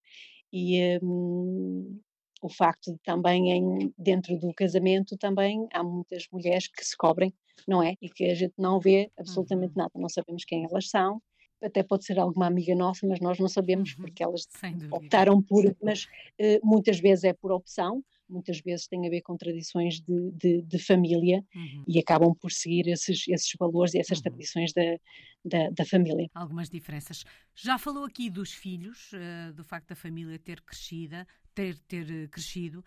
E 0.51 0.99
um, 1.03 1.99
o 2.41 2.49
facto 2.49 2.91
de 2.91 2.99
também 2.99 3.51
em, 3.51 3.93
dentro 3.97 4.37
do 4.37 4.53
casamento 4.53 5.17
também 5.17 5.67
há 5.73 5.83
muitas 5.83 6.27
mulheres 6.31 6.67
que 6.67 6.85
se 6.85 6.95
cobrem, 6.95 7.33
não 7.67 7.81
é? 7.81 7.95
E 8.01 8.09
que 8.09 8.25
a 8.25 8.35
gente 8.35 8.53
não 8.57 8.79
vê 8.79 9.11
absolutamente 9.17 9.73
uhum. 9.75 9.83
nada, 9.83 9.91
não 9.95 10.09
sabemos 10.09 10.45
quem 10.45 10.65
elas 10.65 10.89
são, 10.89 11.21
até 11.61 11.81
pode 11.83 12.05
ser 12.05 12.19
alguma 12.19 12.47
amiga 12.47 12.75
nossa, 12.75 13.07
mas 13.07 13.19
nós 13.19 13.39
não 13.39 13.47
sabemos 13.47 13.91
uhum. 13.91 14.03
porque 14.03 14.23
elas 14.23 14.47
optaram 14.91 15.41
por, 15.41 15.63
mas 15.81 16.05
uh, 16.39 16.59
muitas 16.63 16.99
vezes 16.99 17.23
é 17.23 17.33
por 17.33 17.51
opção, 17.51 18.03
muitas 18.27 18.59
vezes 18.59 18.87
tem 18.87 19.05
a 19.05 19.09
ver 19.09 19.21
com 19.21 19.37
tradições 19.37 20.01
de, 20.01 20.31
de, 20.31 20.61
de 20.61 20.79
família 20.79 21.43
uhum. 21.55 21.83
e 21.87 21.99
acabam 21.99 22.33
por 22.33 22.51
seguir 22.51 22.87
esses, 22.87 23.27
esses 23.27 23.51
valores 23.59 23.93
e 23.93 23.99
essas 23.99 24.17
uhum. 24.19 24.23
tradições 24.23 24.73
da, 24.73 24.81
da, 25.43 25.69
da, 25.69 25.85
família. 25.85 26.29
Algumas 26.33 26.69
diferenças. 26.69 27.23
Já 27.55 27.77
falou 27.77 28.03
aqui 28.03 28.29
dos 28.29 28.51
filhos, 28.51 29.11
uh, 29.13 29.53
do 29.53 29.63
facto 29.63 29.89
da 29.89 29.95
família 29.95 30.39
ter 30.39 30.61
crescida, 30.61 31.27
ter, 31.53 31.79
ter 31.87 32.11
eh, 32.11 32.27
crescido. 32.27 32.83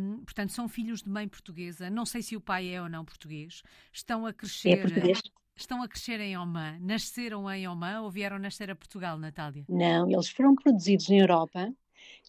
Um, 0.00 0.24
portanto, 0.24 0.52
são 0.52 0.68
filhos 0.68 1.02
de 1.02 1.10
mãe 1.10 1.26
portuguesa. 1.26 1.90
Não 1.90 2.06
sei 2.06 2.22
se 2.22 2.36
o 2.36 2.40
pai 2.40 2.68
é 2.68 2.80
ou 2.80 2.88
não 2.88 3.04
português. 3.04 3.62
Estão 3.92 4.24
a 4.24 4.32
crescer. 4.32 4.70
É 4.70 4.76
português. 4.76 5.20
Estão 5.56 5.82
a 5.82 5.88
crescer 5.88 6.20
em 6.20 6.36
Oman. 6.36 6.78
Nasceram 6.80 7.50
em 7.50 7.66
Oman 7.68 8.02
ou 8.02 8.10
vieram 8.10 8.38
nascer 8.38 8.70
a 8.70 8.76
Portugal, 8.76 9.18
Natália? 9.18 9.64
Não, 9.68 10.08
eles 10.10 10.28
foram 10.28 10.54
produzidos 10.54 11.08
na 11.08 11.16
Europa 11.16 11.72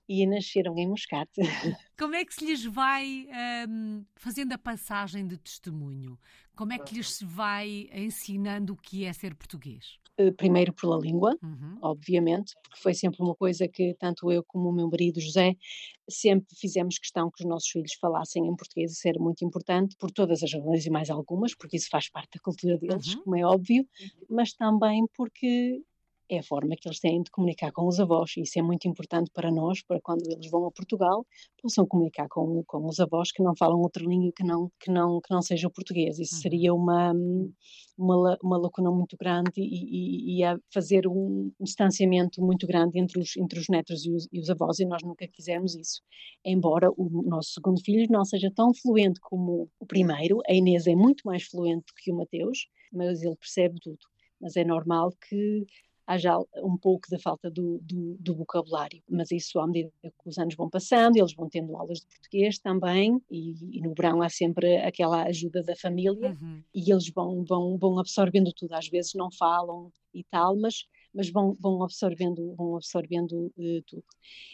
e 0.07 0.25
nasceram 0.25 0.77
em 0.77 0.87
Moscate. 0.87 1.31
Como 1.97 2.15
é 2.15 2.23
que 2.25 2.33
se 2.33 2.45
lhes 2.45 2.65
vai 2.65 3.27
um, 3.67 4.05
fazendo 4.15 4.53
a 4.53 4.57
passagem 4.57 5.27
de 5.27 5.37
testemunho? 5.37 6.17
Como 6.55 6.73
é 6.73 6.79
que 6.79 6.95
lhes 6.95 7.13
se 7.13 7.25
vai 7.25 7.89
ensinando 7.93 8.73
o 8.73 8.77
que 8.77 9.05
é 9.05 9.13
ser 9.13 9.35
português? 9.35 9.99
eh, 10.17 10.31
primeiro 10.31 10.73
pela 10.73 10.97
língua, 10.97 11.37
uhum. 11.43 11.77
obviamente, 11.81 12.53
porque 12.63 12.81
foi 12.81 12.93
sempre 12.93 13.21
uma 13.21 13.35
coisa 13.35 13.67
que 13.67 13.93
tanto 13.99 14.31
eu 14.31 14.43
como 14.43 14.69
o 14.69 14.73
meu 14.73 14.89
marido 14.89 15.19
José 15.19 15.55
sempre 16.09 16.55
fizemos 16.55 16.97
questão 16.97 17.29
que 17.29 17.43
os 17.43 17.49
nossos 17.49 17.69
filhos 17.69 17.93
falassem 17.99 18.47
em 18.47 18.55
português, 18.55 18.93
isso 18.93 19.07
era 19.07 19.19
muito 19.19 19.43
importante, 19.43 19.95
por 19.97 20.11
todas 20.11 20.41
as 20.41 20.53
razões 20.53 20.85
e 20.85 20.89
mais 20.89 21.09
algumas, 21.09 21.53
porque 21.55 21.75
isso 21.77 21.89
faz 21.89 22.09
parte 22.09 22.37
da 22.37 22.41
cultura 22.41 22.77
deles, 22.77 23.15
uhum. 23.15 23.23
como 23.23 23.35
é 23.35 23.45
óbvio, 23.45 23.85
mas 24.29 24.53
também 24.53 25.05
porque 25.15 25.81
é 26.29 26.39
a 26.39 26.43
forma 26.43 26.75
que 26.75 26.87
eles 26.87 26.99
têm 26.99 27.21
de 27.21 27.31
comunicar 27.31 27.71
com 27.71 27.87
os 27.87 27.99
avós, 27.99 28.33
isso 28.37 28.57
é 28.57 28.61
muito 28.61 28.87
importante 28.87 29.29
para 29.33 29.51
nós, 29.51 29.81
para 29.83 29.99
quando 30.01 30.23
eles 30.29 30.49
vão 30.49 30.65
a 30.65 30.71
Portugal, 30.71 31.25
possam 31.61 31.85
comunicar 31.85 32.27
com, 32.29 32.63
com 32.65 32.85
os 32.87 32.99
avós 32.99 33.31
que 33.31 33.43
não 33.43 33.55
falam 33.55 33.79
outra 33.79 34.03
língua 34.03 34.31
que 34.35 34.43
não, 34.43 34.71
que 34.79 34.91
não, 34.91 35.19
que 35.21 35.33
não 35.33 35.41
seja 35.41 35.67
o 35.67 35.71
português. 35.71 36.19
Isso 36.19 36.35
uhum. 36.35 36.41
seria 36.41 36.73
uma, 36.73 37.13
uma, 37.97 38.37
uma 38.41 38.57
lacuna 38.57 38.91
muito 38.91 39.15
grande 39.17 39.51
e, 39.57 40.41
e, 40.41 40.43
e 40.43 40.59
fazer 40.73 41.07
um, 41.07 41.51
um, 41.59 41.63
distanciamento 41.63 42.41
muito 42.41 42.65
grande 42.65 42.99
entre 42.99 43.19
os, 43.19 43.35
entre 43.37 43.59
os 43.59 43.67
netos 43.69 44.05
e 44.05 44.11
os, 44.11 44.27
e 44.31 44.39
os 44.39 44.49
avós, 44.49 44.79
e 44.79 44.85
nós 44.85 45.03
nunca 45.03 45.27
quisemos 45.27 45.75
isso. 45.75 46.01
Embora 46.43 46.89
o 46.91 47.23
nosso 47.23 47.53
segundo 47.53 47.81
filho 47.81 48.07
não 48.09 48.25
seja 48.25 48.51
tão 48.53 48.73
fluente 48.73 49.19
como 49.21 49.69
o 49.79 49.85
primeiro, 49.85 50.41
a 50.47 50.53
Inês 50.53 50.87
é 50.87 50.95
muito 50.95 51.21
mais 51.25 51.43
fluente 51.43 51.85
que 51.97 52.11
o 52.11 52.15
Mateus, 52.15 52.67
mas 52.91 53.21
ele 53.21 53.35
percebe 53.35 53.79
tudo 53.81 53.99
mas 54.39 54.55
é 54.55 54.63
normal 54.63 55.11
que 55.27 55.65
haja 56.07 56.37
um 56.57 56.77
pouco 56.77 57.09
da 57.09 57.17
falta 57.17 57.49
do, 57.49 57.79
do, 57.81 58.15
do, 58.19 58.35
vocabulário. 58.35 59.01
Mas 59.09 59.31
isso, 59.31 59.59
à 59.59 59.65
medida 59.65 59.91
que 60.01 60.29
os 60.29 60.37
anos 60.37 60.55
vão 60.55 60.69
passando, 60.69 61.17
eles 61.17 61.33
vão 61.33 61.49
tendo 61.49 61.75
aulas 61.75 61.99
de 61.99 62.07
português 62.07 62.59
também, 62.59 63.21
e, 63.29 63.77
e 63.77 63.81
no 63.81 63.93
verão 63.93 64.21
há 64.21 64.29
sempre 64.29 64.77
aquela 64.77 65.23
ajuda 65.23 65.63
da 65.63 65.75
família, 65.75 66.37
uhum. 66.39 66.61
e 66.73 66.91
eles 66.91 67.09
vão, 67.09 67.43
vão, 67.43 67.77
vão 67.77 67.99
absorvendo 67.99 68.53
tudo. 68.53 68.73
Às 68.73 68.87
vezes 68.87 69.13
não 69.15 69.31
falam 69.31 69.91
e 70.13 70.23
tal, 70.23 70.55
mas 70.55 70.85
mas 71.15 71.29
vão, 71.29 71.53
vão 71.53 71.81
absorvendo, 71.81 72.53
vão 72.55 72.75
absorvendo 72.75 73.45
uh, 73.57 73.81
tudo. 73.87 74.03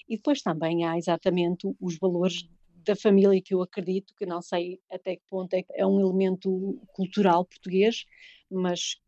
E 0.07 0.15
depois 0.15 0.43
também 0.43 0.85
há 0.85 0.95
exatamente 0.95 1.67
os 1.81 1.97
valores 1.97 2.47
da 2.85 2.95
família 2.95 3.41
que 3.41 3.53
eu 3.53 3.61
acredito, 3.61 4.13
que 4.15 4.25
não 4.25 4.41
sei 4.41 4.79
até 4.91 5.15
que 5.15 5.23
ponto 5.27 5.53
é, 5.55 5.63
é 5.73 5.85
um 5.85 5.99
elemento 5.99 6.79
cultural 6.93 7.45
português, 7.45 8.05
mas 8.49 8.99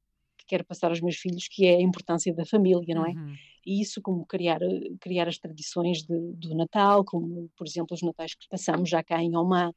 quero 0.53 0.65
passar 0.65 0.89
aos 0.89 1.01
meus 1.01 1.15
filhos, 1.15 1.47
que 1.47 1.65
é 1.65 1.77
a 1.77 1.81
importância 1.81 2.31
da 2.33 2.45
família, 2.45 2.93
não 2.93 3.05
é? 3.05 3.09
Uhum. 3.09 3.33
E 3.65 3.81
isso 3.81 3.99
como 4.01 4.23
criar, 4.25 4.59
criar 5.01 5.27
as 5.27 5.39
tradições 5.39 6.03
de, 6.03 6.33
do 6.33 6.53
Natal, 6.55 7.03
como 7.03 7.49
por 7.57 7.65
exemplo 7.65 7.95
os 7.95 8.03
natais 8.03 8.35
que 8.35 8.47
passamos 8.47 8.89
já 8.89 9.01
cá 9.03 9.21
em 9.21 9.35
Oman, 9.35 9.71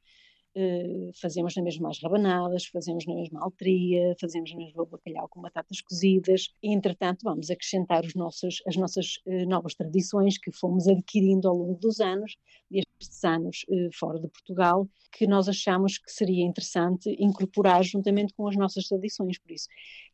Uh, 0.59 1.11
fazemos 1.21 1.55
na 1.55 1.61
mesma 1.61 1.89
as 1.89 2.01
rabanadas, 2.01 2.65
fazemos 2.65 3.05
na 3.05 3.13
mesma 3.13 3.43
altria, 3.43 4.15
fazemos 4.19 4.51
na 4.51 4.57
mesma 4.57 4.87
bacalhau 4.87 5.29
com 5.29 5.39
batatas 5.39 5.81
cozidas 5.81 6.47
e, 6.63 6.73
entretanto, 6.73 7.19
vamos 7.23 7.51
acrescentar 7.51 8.03
os 8.03 8.15
nossos, 8.15 8.63
as 8.65 8.75
nossas 8.75 9.17
uh, 9.27 9.47
novas 9.47 9.75
tradições 9.75 10.39
que 10.39 10.51
fomos 10.51 10.87
adquirindo 10.87 11.47
ao 11.47 11.55
longo 11.55 11.77
dos 11.79 11.99
anos, 11.99 12.37
anos 12.71 12.96
uh, 13.01 13.89
fora 13.93 14.19
de 14.19 14.27
Portugal, 14.27 14.87
que 15.11 15.27
nós 15.27 15.47
achamos 15.47 15.97
que 15.97 16.11
seria 16.11 16.45
interessante 16.45 17.15
incorporar 17.19 17.83
juntamente 17.83 18.33
com 18.33 18.47
as 18.47 18.55
nossas 18.55 18.87
tradições, 18.87 19.37
por 19.39 19.51
isso 19.51 19.67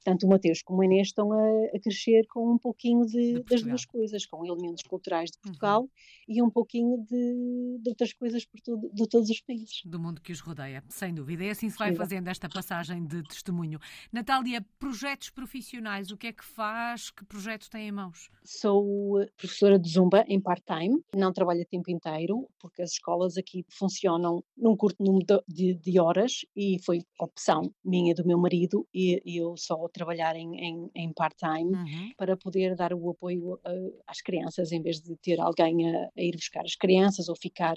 tanto 0.04 0.26
o 0.26 0.30
Mateus 0.30 0.62
como 0.62 0.82
a 0.82 0.86
Inês 0.86 1.08
estão 1.08 1.32
a, 1.32 1.65
a 1.76 1.80
crescer 1.80 2.28
com 2.28 2.54
um 2.54 2.58
pouquinho 2.58 3.06
de, 3.06 3.36
de 3.36 3.43
das 3.43 3.63
duas 3.63 3.86
coisas, 3.86 4.26
com 4.26 4.46
elementos 4.46 4.84
culturais 4.84 5.32
de 5.32 5.38
Portugal 5.39 5.84
uhum. 5.84 5.89
e 6.28 6.41
um 6.41 6.50
pouquinho 6.50 6.98
de, 7.10 7.80
de 7.82 7.89
outras 7.89 8.13
coisas 8.13 8.46
por 8.46 8.60
tudo, 8.60 8.89
de 8.93 9.08
todos 9.08 9.30
os 9.30 9.41
países. 9.41 9.82
Do 9.86 10.00
mundo 10.00 10.22
que 10.22 10.32
os 10.32 10.39
rodeia, 10.39 10.84
sem 10.89 11.13
dúvida. 11.13 11.43
E 11.43 11.50
assim 11.50 11.69
se 11.69 11.78
vai 11.78 11.93
fazendo 11.93 12.28
esta 12.28 12.50
passagem 12.50 13.06
de 13.06 13.24
testemunho. 13.24 13.80
Natália, 14.12 14.65
projetos 14.78 15.30
profissionais, 15.30 16.12
o 16.12 16.17
que 16.17 16.28
é 16.28 16.34
que 16.34 16.43
faz? 16.43 17.10
Que 17.10 17.26
projeto 17.26 17.69
tem 17.69 17.88
em 17.88 17.91
mãos? 17.91 18.30
Sou 18.43 19.22
eh, 19.22 19.30
professora 19.38 19.80
de 19.80 19.89
Zumba 19.89 20.26
em 20.28 20.39
part-time, 20.39 21.02
não 21.15 21.32
trabalho 21.32 21.62
a 21.62 21.65
tempo 21.65 21.89
inteiro, 21.89 22.50
porque 22.60 22.72
as 22.81 22.91
escolas 22.91 23.38
aqui 23.38 23.65
funcionam 23.69 24.43
num 24.57 24.75
curto 24.75 25.03
número 25.03 25.43
de, 25.47 25.73
de 25.75 25.99
horas 25.99 26.45
e 26.55 26.79
foi 26.83 27.01
opção 27.19 27.73
minha 27.83 28.13
do 28.13 28.25
meu 28.25 28.38
marido 28.38 28.88
e 28.93 29.21
eu 29.25 29.55
só 29.57 29.88
trabalhar 29.89 30.36
em, 30.36 30.55
em, 30.55 30.89
em 30.95 31.13
part-time 31.13 31.75
uhum. 31.75 32.12
para 32.17 32.36
poder 32.38 32.75
dar 32.75 32.93
o 32.93 33.09
apoio 33.09 33.53
uh, 33.53 34.03
às 34.07 34.21
crianças, 34.21 34.71
em 34.71 34.81
vez 34.81 34.99
de 35.01 35.15
ter 35.17 35.39
alguém 35.39 35.89
a, 35.89 36.09
a, 36.17 36.21
ir 36.21 36.36
buscar 36.36 36.62
as 36.62 36.75
crianças 36.75 37.29
ou 37.29 37.36
ficar. 37.36 37.75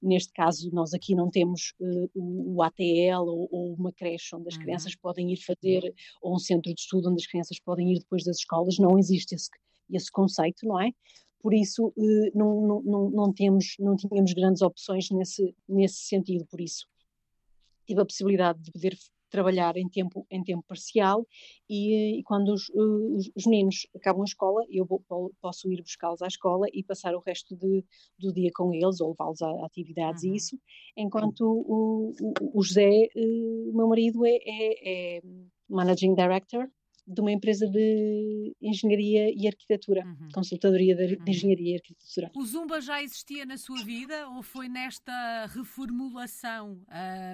Neste 0.00 0.32
caso, 0.32 0.70
nós 0.72 0.94
aqui 0.94 1.14
não 1.14 1.30
temos 1.30 1.74
uh, 1.80 2.10
o, 2.14 2.56
o, 2.56 2.62
ATL 2.62 3.26
ou, 3.26 3.48
ou, 3.50 3.74
uma 3.74 3.92
creche 3.92 4.34
onde 4.34 4.48
as 4.48 4.54
uhum. 4.54 4.62
crianças 4.62 4.94
podem 4.94 5.32
ir 5.32 5.38
fazer, 5.38 5.94
ou 6.22 6.34
um 6.34 6.38
centro 6.38 6.72
de 6.72 6.80
estudo 6.80 7.10
onde 7.10 7.22
as 7.22 7.26
crianças 7.26 7.58
podem 7.60 7.92
ir 7.92 7.98
depois 8.00 8.24
das 8.24 8.38
escolas, 8.38 8.78
não 8.78 8.98
existe 8.98 9.34
esse, 9.34 9.48
esse 9.90 10.10
conceito, 10.10 10.66
não 10.66 10.80
é? 10.80 10.90
Por 11.40 11.54
isso 11.54 11.88
uh, 11.88 12.30
não, 12.34 12.60
não, 12.60 12.82
não, 12.82 13.10
não, 13.10 13.32
temos, 13.32 13.76
não 13.78 13.96
tínhamos 13.96 14.32
grandes 14.32 14.62
opções 14.62 15.10
nesse, 15.10 15.54
nesse 15.68 16.06
sentido, 16.06 16.46
por 16.46 16.60
isso 16.60 16.86
tive 17.86 18.00
a 18.02 18.04
possibilidade 18.04 18.60
de 18.60 18.70
poder 18.70 18.96
trabalhar 19.30 19.76
em 19.76 19.88
tempo, 19.88 20.26
em 20.30 20.42
tempo 20.42 20.64
parcial 20.66 21.26
e, 21.68 22.18
e 22.18 22.22
quando 22.22 22.52
os, 22.52 22.68
os, 22.70 23.30
os, 23.34 23.46
meninos 23.46 23.86
acabam 23.94 24.22
a 24.22 24.24
escola, 24.24 24.64
eu 24.70 24.84
vou, 24.84 25.02
posso 25.40 25.70
ir 25.70 25.82
buscá-los 25.82 26.22
à 26.22 26.26
escola 26.26 26.66
e 26.72 26.82
passar 26.82 27.14
o 27.14 27.20
resto 27.20 27.54
de, 27.56 27.84
do 28.18 28.32
dia 28.32 28.50
com 28.54 28.72
eles 28.72 29.00
ou 29.00 29.10
levá-los 29.10 29.42
a, 29.42 29.66
atividades 29.66 30.22
uhum. 30.22 30.32
e 30.32 30.36
isso, 30.36 30.58
enquanto 30.96 31.42
o, 31.42 32.14
o, 32.20 32.58
o 32.58 32.62
José, 32.62 33.08
eh, 33.14 33.68
o 33.70 33.72
meu 33.74 33.88
marido, 33.88 34.24
é, 34.24 34.38
é, 34.44 35.18
é 35.18 35.22
Managing 35.68 36.14
Director 36.14 36.68
de 37.08 37.20
uma 37.20 37.32
empresa 37.32 37.66
de 37.66 38.54
engenharia 38.60 39.32
e 39.34 39.46
arquitetura, 39.46 40.04
uhum. 40.04 40.28
consultadoria 40.32 40.94
de, 40.94 41.14
uhum. 41.14 41.24
engenharia 41.26 41.72
e 41.72 41.76
arquitetura. 41.76 42.30
O 42.34 42.44
Zumba 42.44 42.80
já 42.80 43.02
existia 43.02 43.46
na 43.46 43.56
sua 43.56 43.82
vida 43.82 44.28
ou 44.28 44.42
foi 44.42 44.68
nesta 44.68 45.46
reformulação 45.46 46.82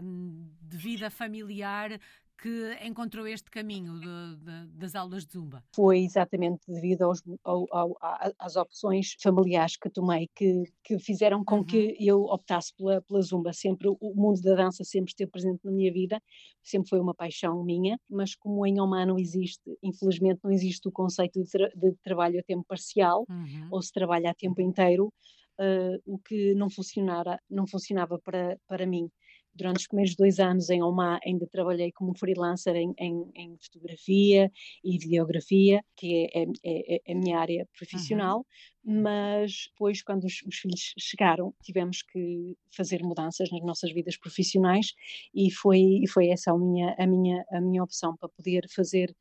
um, 0.03 0.49
de 0.63 0.77
vida 0.77 1.11
familiar 1.11 1.99
que 2.41 2.79
encontrou 2.83 3.27
este 3.27 3.51
caminho 3.51 3.99
de, 3.99 4.37
de, 4.37 4.67
das 4.79 4.95
aulas 4.95 5.25
de 5.25 5.33
Zumba? 5.33 5.65
Foi 5.75 6.01
exatamente 6.01 6.61
devido 6.69 7.03
aos, 7.03 7.23
ao, 7.43 7.67
ao, 7.71 7.97
às 8.39 8.57
opções 8.57 9.15
familiares 9.23 9.77
que 9.77 9.89
tomei, 9.89 10.29
que, 10.35 10.65
que 10.83 10.99
fizeram 10.99 11.45
com 11.45 11.59
uhum. 11.59 11.65
que 11.65 11.97
eu 11.99 12.23
optasse 12.25 12.75
pela, 12.77 13.01
pela 13.03 13.23
Zumba. 13.23 13.53
Sempre 13.53 13.89
o 13.89 14.15
mundo 14.15 14.41
da 14.43 14.55
dança 14.55 14.85
sempre 14.85 15.11
esteve 15.11 15.31
presente 15.31 15.61
na 15.65 15.73
minha 15.73 15.93
vida, 15.93 16.21
sempre 16.63 16.89
foi 16.89 17.01
uma 17.01 17.15
paixão 17.15 17.63
minha, 17.65 17.99
mas 18.09 18.35
como 18.35 18.67
em 18.67 18.81
Oman 18.81 19.07
não 19.07 19.19
existe, 19.19 19.79
infelizmente 19.83 20.41
não 20.43 20.51
existe 20.51 20.89
o 20.89 20.93
conceito 20.93 21.43
de, 21.43 21.51
tra 21.51 21.69
de 21.75 21.93
trabalho 22.03 22.41
a 22.41 22.43
tempo 22.43 22.65
parcial, 22.67 23.25
uhum. 23.29 23.69
ou 23.71 23.83
se 23.83 23.93
trabalha 23.93 24.31
a 24.31 24.35
tempo 24.35 24.61
inteiro, 24.61 25.13
uh, 25.59 26.03
o 26.05 26.19
que 26.19 26.55
não, 26.55 26.69
funcionara, 26.71 27.41
não 27.49 27.67
funcionava 27.67 28.19
para, 28.19 28.59
para 28.67 28.87
mim 28.87 29.11
durante 29.55 29.81
os 29.81 29.87
primeiros 29.87 30.17
dois 30.17 30.39
anos 30.39 30.69
em 30.71 30.83
Oman 30.83 31.19
ainda 31.25 31.47
trabalhei 31.47 31.93
como 31.93 32.17
freelancer 32.17 32.75
em, 32.75 32.93
em, 32.99 33.31
em 33.35 33.57
fotografia 33.61 34.51
e 34.83 34.99
videografia, 34.99 35.83
que 35.97 36.29
é, 36.35 36.43
é, 36.43 36.47
é, 36.65 37.03
é 37.07 37.13
a 37.13 37.15
minha 37.15 37.39
área 37.39 37.69
profissional, 37.77 38.47
uhum. 38.85 39.03
mas 39.03 39.69
depois 39.71 40.03
quando 40.03 40.25
os, 40.25 40.43
os, 40.47 40.57
filhos 40.57 40.93
chegaram 40.99 41.55
tivemos 41.63 42.03
que 42.03 42.57
fazer 42.75 43.03
mudanças 43.03 43.51
nas 43.51 43.63
nossas 43.63 43.93
vidas 43.93 44.17
profissionais 44.17 44.95
e 45.35 45.51
foi, 45.51 46.03
foi 46.13 46.29
essa 46.29 46.53
a 46.53 46.59
minha, 46.59 46.95
a, 46.99 47.07
minha, 47.07 47.45
a 47.51 47.61
minha 47.61 47.83
opção 47.83 48.17
para 48.17 48.29
poder 48.29 48.67
fazer 48.75 49.15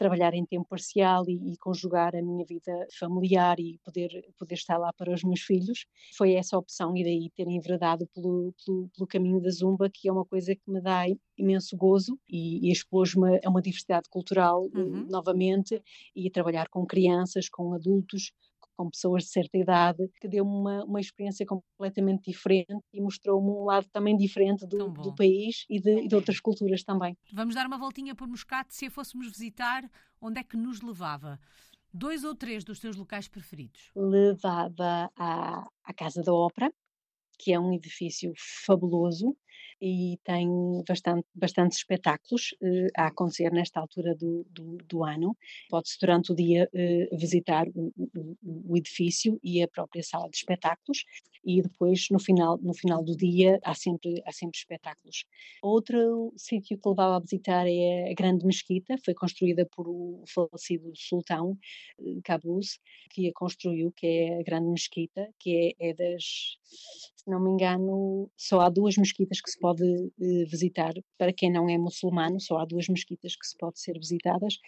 trabalhar 0.00 0.32
em 0.32 0.46
tempo 0.46 0.66
parcial 0.66 1.24
e, 1.28 1.52
e, 1.52 1.58
conjugar 1.58 2.16
a 2.16 2.22
minha 2.22 2.42
vida 2.46 2.72
familiar 2.98 3.60
e 3.60 3.78
poder, 3.84 4.08
poder 4.38 4.54
estar 4.54 4.78
lá 4.78 4.90
para 4.94 5.12
os 5.12 5.22
meus 5.22 5.42
filhos. 5.42 5.84
Foi 6.16 6.32
essa 6.32 6.56
a 6.56 6.58
opção 6.58 6.96
e 6.96 7.04
daí 7.04 7.30
ter 7.36 7.46
enveredado 7.46 8.06
pelo, 8.14 8.54
pelo, 8.64 8.88
pelo 8.96 9.06
caminho 9.06 9.42
da 9.42 9.50
Zumba, 9.50 9.90
que 9.92 10.08
é 10.08 10.12
uma 10.12 10.24
coisa 10.24 10.56
que 10.56 10.70
me 10.70 10.80
dá 10.80 11.04
imenso 11.36 11.76
gozo 11.76 12.18
e, 12.26 12.66
e 12.66 12.72
expôs-me 12.72 13.40
a 13.44 13.50
uma 13.50 13.60
diversidade 13.60 14.08
cultural 14.08 14.70
uhum. 14.74 15.06
novamente 15.10 15.82
e 16.16 16.30
trabalhar 16.30 16.70
com 16.70 16.86
crianças, 16.86 17.50
com 17.50 17.74
adultos, 17.74 18.32
com 18.80 18.88
pessoas 18.88 19.24
de 19.24 19.28
certa 19.28 19.58
idade, 19.58 20.08
que 20.18 20.26
deu-me 20.26 20.50
uma, 20.50 20.84
uma 20.84 21.00
experiência 21.00 21.44
completamente 21.44 22.30
diferente 22.30 22.80
e 22.94 22.98
mostrou-me 22.98 23.50
um 23.50 23.64
lado 23.64 23.86
também 23.92 24.16
diferente 24.16 24.66
do, 24.66 24.88
do 24.88 25.14
país 25.14 25.66
e 25.68 25.78
de, 25.78 26.04
e 26.04 26.08
de, 26.08 26.14
outras 26.14 26.40
culturas 26.40 26.82
também. 26.82 27.14
Vamos 27.30 27.54
dar 27.54 27.66
uma 27.66 27.76
voltinha 27.76 28.14
por 28.14 28.26
Moscate, 28.26 28.74
se 28.74 28.86
a 28.86 28.90
fôssemos 28.90 29.28
visitar, 29.28 29.84
onde 30.18 30.40
é 30.40 30.42
que 30.42 30.56
nos 30.56 30.80
levava? 30.80 31.38
Dois 31.92 32.24
ou 32.24 32.34
três 32.34 32.64
dos 32.64 32.80
teus 32.80 32.96
locais 32.96 33.28
preferidos? 33.28 33.90
Levava 33.94 35.10
à, 35.14 35.68
à 35.84 35.92
Casa 35.92 36.22
da 36.22 36.32
Ópera, 36.32 36.72
que 37.40 37.52
é 37.52 37.58
um 37.58 37.72
edifício 37.72 38.32
fabuloso, 38.66 39.34
e 39.80 40.18
tem 40.24 40.48
bastante, 40.86 41.26
bastantes 41.34 41.78
espetáculos 41.78 42.54
uh, 42.60 42.88
a 42.94 43.06
acontecer 43.06 43.50
nesta 43.50 43.80
altura 43.80 44.14
do, 44.14 44.46
do, 44.50 44.76
do 44.86 45.04
ano. 45.04 45.36
Pode-se 45.70 45.98
durante 45.98 46.32
o 46.32 46.34
dia 46.34 46.68
uh, 46.72 47.16
visitar 47.16 47.66
o, 47.74 47.92
o, 47.96 48.36
o, 48.68 48.76
edifício 48.76 49.40
e 49.42 49.62
a 49.62 49.68
própria 49.68 50.02
sala 50.02 50.28
de 50.28 50.36
espetáculos 50.36 51.04
e 51.44 51.62
depois 51.62 52.06
no 52.10 52.18
final, 52.18 52.58
no 52.58 52.74
final 52.74 53.02
do 53.02 53.16
dia 53.16 53.58
há 53.64 53.74
sempre, 53.74 54.22
há 54.26 54.32
sempre 54.32 54.58
espetáculos. 54.58 55.24
Outro 55.62 56.32
sítio 56.36 56.78
que 56.78 56.88
levava 56.88 57.16
a 57.16 57.20
visitar 57.20 57.66
é 57.66 58.10
a 58.10 58.14
Grande 58.14 58.44
Mesquita, 58.44 58.96
foi 59.04 59.14
construída 59.14 59.66
por 59.66 59.88
o 59.88 60.22
falecido 60.26 60.92
sultão 60.94 61.58
Cabuz, 62.24 62.78
que 63.10 63.28
a 63.28 63.32
construiu, 63.32 63.92
que 63.92 64.06
é 64.06 64.40
a 64.40 64.42
Grande 64.42 64.70
Mesquita, 64.70 65.28
que 65.38 65.74
é, 65.80 65.90
é 65.90 65.94
das, 65.94 66.58
se 67.16 67.28
não 67.28 67.40
me 67.40 67.50
engano, 67.50 68.30
só 68.36 68.60
há 68.60 68.68
duas 68.68 68.96
mesquitas 68.96 69.40
que 69.40 69.50
se 69.50 69.58
pode 69.58 69.82
uh, 69.84 70.46
visitar, 70.46 70.94
para 71.18 71.32
quem 71.32 71.50
não 71.52 71.68
é 71.68 71.76
muçulmano, 71.76 72.40
só 72.40 72.58
há 72.58 72.64
duas 72.64 72.88
mesquitas 72.88 73.36
que 73.36 73.46
se 73.46 73.56
pode 73.56 73.80
ser 73.80 73.98
visitadas, 73.98 74.58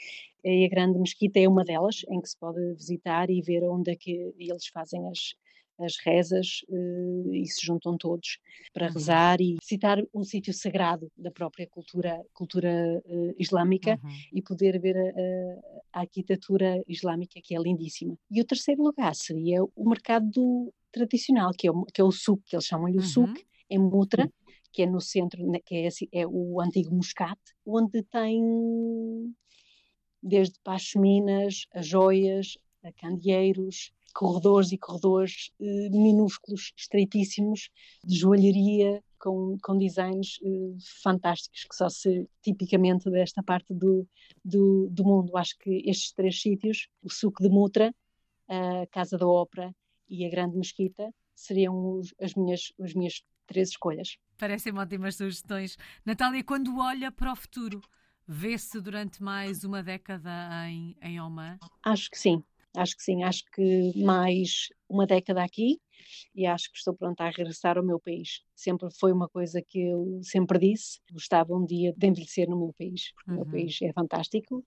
e 0.45 0.65
a 0.65 0.69
Grande 0.69 0.99
Mesquita 0.99 1.39
é 1.39 1.49
uma 1.49 1.65
delas, 1.65 2.05
em 2.09 2.21
que 2.21 2.29
se 2.29 2.39
pode 2.39 2.75
visitar 2.75 3.31
e 3.31 3.41
ver 3.41 3.63
onde 3.65 3.93
é 3.93 3.97
que 3.97 4.35
eles 4.39 4.67
fazem 4.67 5.09
as, 5.09 5.35
as 5.79 5.97
rezas 6.05 6.63
uh, 6.69 7.35
e 7.35 7.47
se 7.47 7.65
juntam 7.67 7.97
todos 7.97 8.39
para 8.73 8.87
uhum. 8.87 8.93
rezar 8.93 9.41
e 9.41 9.57
visitar 9.61 9.99
um 10.15 10.23
sítio 10.23 10.53
sagrado 10.53 11.11
da 11.17 11.31
própria 11.31 11.67
cultura, 11.67 12.23
cultura 12.33 13.03
uh, 13.05 13.35
islâmica 13.39 13.99
uhum. 14.03 14.11
e 14.33 14.43
poder 14.43 14.81
ver 14.81 14.97
a, 14.97 15.99
a, 15.99 16.01
arquitetura 16.01 16.83
islâmica 16.87 17.41
que 17.43 17.57
é 17.57 17.59
lindíssima. 17.59 18.17
E 18.31 18.41
o 18.41 18.45
terceiro 18.45 18.83
lugar 18.83 19.15
seria 19.15 19.63
o 19.65 19.89
mercado 19.89 20.31
do, 20.31 20.73
tradicional, 20.93 21.53
que 21.57 21.67
é 21.67 21.71
o, 21.71 21.85
que 21.87 22.01
é 22.01 22.05
o 22.05 22.13
souk, 22.13 22.43
que 22.45 22.55
eles 22.55 22.67
chamam-lhe 22.67 22.99
o 22.99 23.21
uhum. 23.21 23.35
em 23.71 23.79
Mutra, 23.79 24.31
que 24.73 24.83
é 24.83 24.87
no 24.87 25.01
centro, 25.01 25.45
né, 25.47 25.59
que 25.65 25.75
é, 25.75 25.87
assim, 25.87 26.07
é 26.13 26.27
o 26.27 26.61
antigo 26.61 26.95
Muscat, 26.95 27.39
onde 27.67 28.03
tem 28.05 29.35
desde 30.23 30.59
pacheminas, 30.63 31.67
a 31.75 31.83
joias, 31.83 32.57
a 32.85 32.93
candeeiros, 32.93 33.93
corredores 34.13 34.73
e 34.73 34.79
corredores 34.79 35.51
eh, 35.61 35.89
minúsculos, 35.91 36.73
estreitíssimos, 36.77 37.71
de 38.05 38.17
joalharia, 38.17 39.03
com, 39.19 39.57
com 39.63 39.79
designs 39.79 40.39
eh, 40.43 40.77
fantásticos, 41.03 41.65
que 41.65 41.75
só 41.77 41.89
se 41.89 42.29
tipicamente 42.43 43.09
desta 43.11 43.43
parte 43.43 43.73
do, 43.73 44.07
do, 44.45 44.89
do, 44.91 45.05
mundo. 45.05 45.37
Acho 45.37 45.57
que 45.59 45.83
estes 45.89 46.13
três 46.13 46.41
sítios, 46.41 46.89
o 47.03 47.11
Suco 47.11 47.43
de 47.43 47.49
Mutra, 47.49 47.95
a 48.49 48.87
Casa 48.91 49.17
da 49.17 49.27
Ópera 49.27 49.75
e 50.09 50.27
a 50.27 50.31
Grande 50.31 50.57
Mesquita, 50.57 51.13
seriam 51.35 51.99
os, 51.99 52.13
as, 52.21 52.35
minhas, 52.35 52.73
as 52.81 52.95
minhas 52.95 53.23
três 53.47 53.71
escolhas. 53.71 54.19
Parecem 54.37 54.77
ótimas 54.77 55.17
sugestões. 55.17 55.77
Natália, 56.05 56.43
quando 56.43 56.79
olha 56.79 57.13
para 57.13 57.33
o 57.33 57.37
futuro, 57.37 57.81
vê-se 58.27 58.81
durante 58.81 59.23
mais 59.23 59.63
uma 59.63 59.83
década 59.83 60.31
em, 60.69 60.97
em 61.01 61.21
Oman? 61.21 61.59
Acho 61.85 62.11
que 62.11 62.19
sim. 62.19 62.43
Acho 62.75 62.97
que 62.97 63.03
sim, 63.03 63.23
acho 63.23 63.45
que 63.53 63.93
mais 64.03 64.69
uma 64.89 65.07
década 65.07 65.43
aqui 65.43 65.79
e 66.35 66.47
acho 66.47 66.71
que 66.71 66.79
estou 66.79 66.95
pronta 66.95 67.25
a 67.25 67.31
regressar 67.31 67.77
ao 67.77 67.85
meu 67.85 68.01
país. 68.01 68.43
Sempre 68.55 68.89
foi 68.99 69.13
uma 69.13 69.29
coisa 69.29 69.63
que 69.63 69.79
eu 69.79 70.21
sempre 70.23 70.59
disse, 70.59 71.01
gostava 71.13 71.55
um 71.55 71.65
dia 71.65 71.93
de 71.97 72.07
envelhecer 72.07 72.49
no 72.49 72.59
meu 72.59 72.75
país, 72.79 73.13
porque 73.15 73.31
uhum. 73.31 73.37
o 73.37 73.41
meu 73.41 73.47
uhum. 73.47 73.53
país 73.53 73.83
é 73.83 73.93
fantástico, 73.93 74.65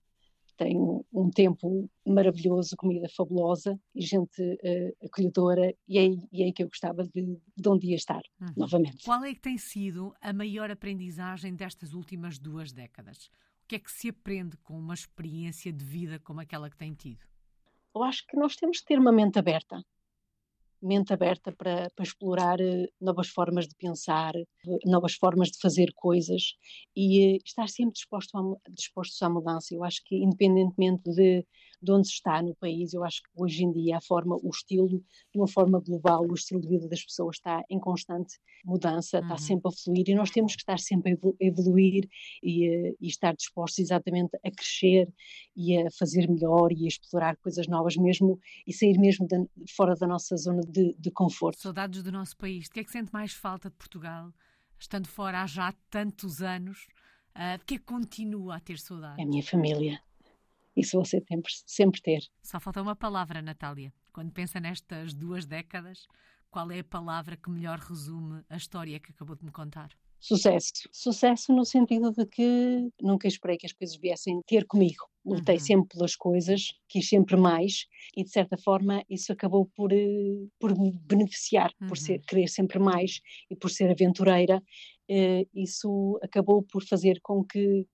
tem 0.56 0.76
um 1.12 1.30
tempo 1.30 1.88
maravilhoso, 2.06 2.76
comida 2.76 3.08
fabulosa 3.14 3.78
e 3.94 4.00
gente 4.00 4.40
uh, 4.40 5.06
acolhedora, 5.06 5.74
e 5.86 5.98
é, 5.98 6.06
e 6.32 6.42
é 6.44 6.52
que 6.52 6.62
eu 6.62 6.68
gostava 6.68 7.04
de, 7.04 7.38
de 7.56 7.68
um 7.68 7.78
dia 7.78 7.94
estar, 7.94 8.22
uhum. 8.40 8.48
novamente. 8.56 9.04
Qual 9.04 9.22
é 9.22 9.34
que 9.34 9.40
tem 9.40 9.58
sido 9.58 10.14
a 10.20 10.32
maior 10.32 10.70
aprendizagem 10.70 11.54
destas 11.54 11.92
últimas 11.92 12.38
duas 12.38 12.72
décadas? 12.72 13.26
O 13.64 13.68
que 13.68 13.76
é 13.76 13.78
que 13.78 13.90
se 13.90 14.08
aprende 14.08 14.56
com 14.58 14.78
uma 14.78 14.94
experiência 14.94 15.72
de 15.72 15.84
vida 15.84 16.18
como 16.20 16.40
aquela 16.40 16.70
que 16.70 16.76
tem 16.76 16.94
tido? 16.94 17.26
Eu 17.96 18.02
acho 18.02 18.24
que 18.26 18.36
nós 18.36 18.54
temos 18.56 18.80
que 18.80 18.86
ter 18.86 18.98
uma 18.98 19.12
mente 19.12 19.38
aberta 19.38 19.82
mente 20.82 21.12
aberta 21.12 21.52
para, 21.52 21.90
para 21.90 22.04
explorar 22.04 22.60
uh, 22.60 22.88
novas 23.00 23.28
formas 23.28 23.66
de 23.66 23.74
pensar, 23.74 24.34
uh, 24.34 24.78
novas 24.84 25.14
formas 25.14 25.50
de 25.50 25.58
fazer 25.58 25.92
coisas 25.94 26.54
e 26.94 27.36
uh, 27.36 27.38
estar 27.44 27.68
sempre 27.68 27.94
disposto 27.94 28.36
a, 28.36 28.70
dispostos 28.70 29.20
à 29.22 29.28
mudança. 29.28 29.74
Eu 29.74 29.84
acho 29.84 30.02
que, 30.04 30.16
independentemente 30.16 31.10
de, 31.10 31.44
de 31.80 31.92
onde 31.92 32.08
se 32.08 32.14
está 32.14 32.42
no 32.42 32.54
país, 32.56 32.94
eu 32.94 33.04
acho 33.04 33.22
que 33.22 33.28
hoje 33.34 33.64
em 33.64 33.72
dia 33.72 33.98
a 33.98 34.00
forma, 34.00 34.36
o 34.42 34.50
estilo, 34.50 34.88
de 35.32 35.38
uma 35.38 35.46
forma 35.46 35.80
global, 35.80 36.26
o 36.26 36.34
estilo 36.34 36.60
de 36.60 36.68
vida 36.68 36.88
das 36.88 37.02
pessoas 37.02 37.36
está 37.36 37.62
em 37.70 37.78
constante 37.78 38.38
mudança, 38.64 39.18
uhum. 39.18 39.22
está 39.24 39.36
sempre 39.36 39.68
a 39.68 39.72
fluir 39.72 40.08
e 40.08 40.14
nós 40.14 40.30
temos 40.30 40.54
que 40.54 40.62
estar 40.62 40.78
sempre 40.78 41.12
a 41.12 41.16
evoluir 41.40 42.08
e, 42.42 42.96
e 43.00 43.06
estar 43.06 43.34
dispostos 43.34 43.78
exatamente 43.78 44.36
a 44.44 44.50
crescer 44.50 45.12
e 45.54 45.76
a 45.78 45.90
fazer 45.90 46.28
melhor 46.28 46.72
e 46.72 46.84
a 46.84 46.88
explorar 46.88 47.36
coisas 47.36 47.66
novas 47.68 47.96
mesmo 47.96 48.38
e 48.66 48.72
sair 48.72 48.98
mesmo 48.98 49.26
de, 49.26 49.46
fora 49.74 49.94
da 49.94 50.06
nossa 50.06 50.36
zona 50.36 50.62
de, 50.62 50.94
de 50.98 51.10
conforto. 51.10 51.60
Saudades 51.60 52.02
do 52.02 52.10
nosso 52.10 52.36
país. 52.36 52.64
De 52.64 52.70
que 52.70 52.80
é 52.80 52.84
que 52.84 52.90
sente 52.90 53.12
mais 53.12 53.32
falta 53.32 53.70
de 53.70 53.76
Portugal, 53.76 54.32
estando 54.78 55.06
fora 55.06 55.42
há 55.42 55.46
já 55.46 55.72
tantos 55.90 56.42
anos? 56.42 56.86
Uh, 57.36 57.54
é 57.54 57.58
que 57.58 57.78
continua 57.78 58.56
a 58.56 58.60
ter 58.60 58.78
saudades? 58.78 59.18
É 59.18 59.22
a 59.22 59.26
minha 59.26 59.42
família. 59.42 60.00
Isso 60.76 60.98
você 60.98 61.20
tem 61.20 61.40
sempre 61.66 62.00
ter. 62.02 62.20
Só 62.42 62.60
falta 62.60 62.82
uma 62.82 62.94
palavra, 62.94 63.40
Natália. 63.40 63.92
Quando 64.12 64.32
pensa 64.32 64.60
nestas 64.60 65.14
duas 65.14 65.46
décadas, 65.46 66.06
qual 66.50 66.70
é 66.70 66.80
a 66.80 66.84
palavra 66.84 67.36
que 67.36 67.50
melhor 67.50 67.78
resume 67.78 68.42
a 68.48 68.56
história 68.56 69.00
que 69.00 69.10
acabou 69.10 69.36
de 69.36 69.44
me 69.44 69.50
contar? 69.50 69.90
Sucesso. 70.18 70.72
Sucesso 70.90 71.52
no 71.52 71.64
sentido 71.64 72.10
de 72.10 72.26
que 72.26 72.90
nunca 73.00 73.28
esperei 73.28 73.56
que 73.56 73.66
as 73.66 73.72
coisas 73.72 73.96
viessem 73.96 74.40
ter 74.46 74.66
comigo. 74.66 75.04
Lutei 75.24 75.56
uhum. 75.56 75.60
sempre 75.60 75.88
pelas 75.96 76.16
coisas, 76.16 76.72
quis 76.88 77.08
sempre 77.08 77.36
mais 77.36 77.86
e 78.16 78.24
de 78.24 78.30
certa 78.30 78.56
forma 78.56 79.04
isso 79.08 79.32
acabou 79.32 79.66
por, 79.66 79.92
eh, 79.92 80.46
por 80.58 80.76
me 80.78 80.92
beneficiar, 80.92 81.70
uhum. 81.80 81.88
por 81.88 81.98
ser, 81.98 82.20
querer 82.26 82.48
sempre 82.48 82.78
mais 82.78 83.20
e 83.50 83.56
por 83.56 83.70
ser 83.70 83.90
aventureira. 83.90 84.62
Uh, 85.08 85.46
isso 85.54 86.18
acabou 86.20 86.64
por 86.64 86.82
fazer 86.84 87.20
com 87.22 87.44
que 87.44 87.86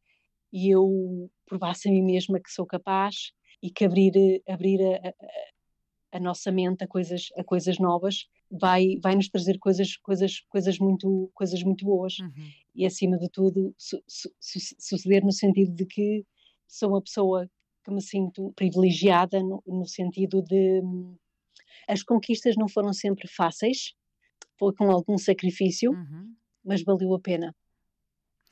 eu 0.53 1.31
provasse 1.47 1.89
a 1.89 1.93
mim 1.93 2.03
mesma 2.03 2.41
que 2.41 2.51
sou 2.51 2.67
capaz 2.67 3.33
e 3.63 3.71
que 3.71 3.85
abrir, 3.85 4.43
abrir 4.49 4.83
a, 4.83 5.09
a, 5.09 6.19
a 6.19 6.21
nossa 6.21 6.53
mente 6.53 6.85
a 6.85 6.87
coisas, 6.87 7.29
a 7.37 7.45
coisas 7.45 7.79
novas 7.79 8.27
vai, 8.51 8.99
vai 9.03 9.15
nos 9.15 9.29
trazer 9.29 9.59
coisas, 9.59 9.97
coisas, 9.97 10.41
coisas, 10.49 10.79
muito, 10.79 11.31
coisas 11.35 11.63
muito 11.63 11.85
boas. 11.85 12.19
Uhum. 12.19 12.51
E 12.75 12.85
acima 12.85 13.19
de 13.19 13.29
tudo, 13.31 13.75
su, 13.79 14.03
su, 14.07 14.31
suceder 14.79 15.25
no 15.25 15.33
sentido 15.33 15.75
de 15.75 15.87
que 15.87 16.25
sou 16.69 16.91
uma 16.91 17.03
pessoa 17.03 17.49
que 17.85 17.91
me 17.91 18.03
sinto 18.03 18.53
privilegiada 18.55 19.43
no, 19.43 19.63
no 19.67 19.87
sentido 19.87 20.43
de 20.43 20.83
as 21.89 22.03
conquistas 22.03 22.57
não 22.57 22.69
foram 22.69 22.93
sempre 22.93 23.27
fáceis, 23.27 23.95
foi 24.59 24.73
com 24.75 24.91
algum 24.91 25.19
sacrifício, 25.19 25.91
uhum. 25.91 26.35
mas 26.65 26.83
valeu 26.83 27.15
a 27.15 27.21
pena. 27.21 27.55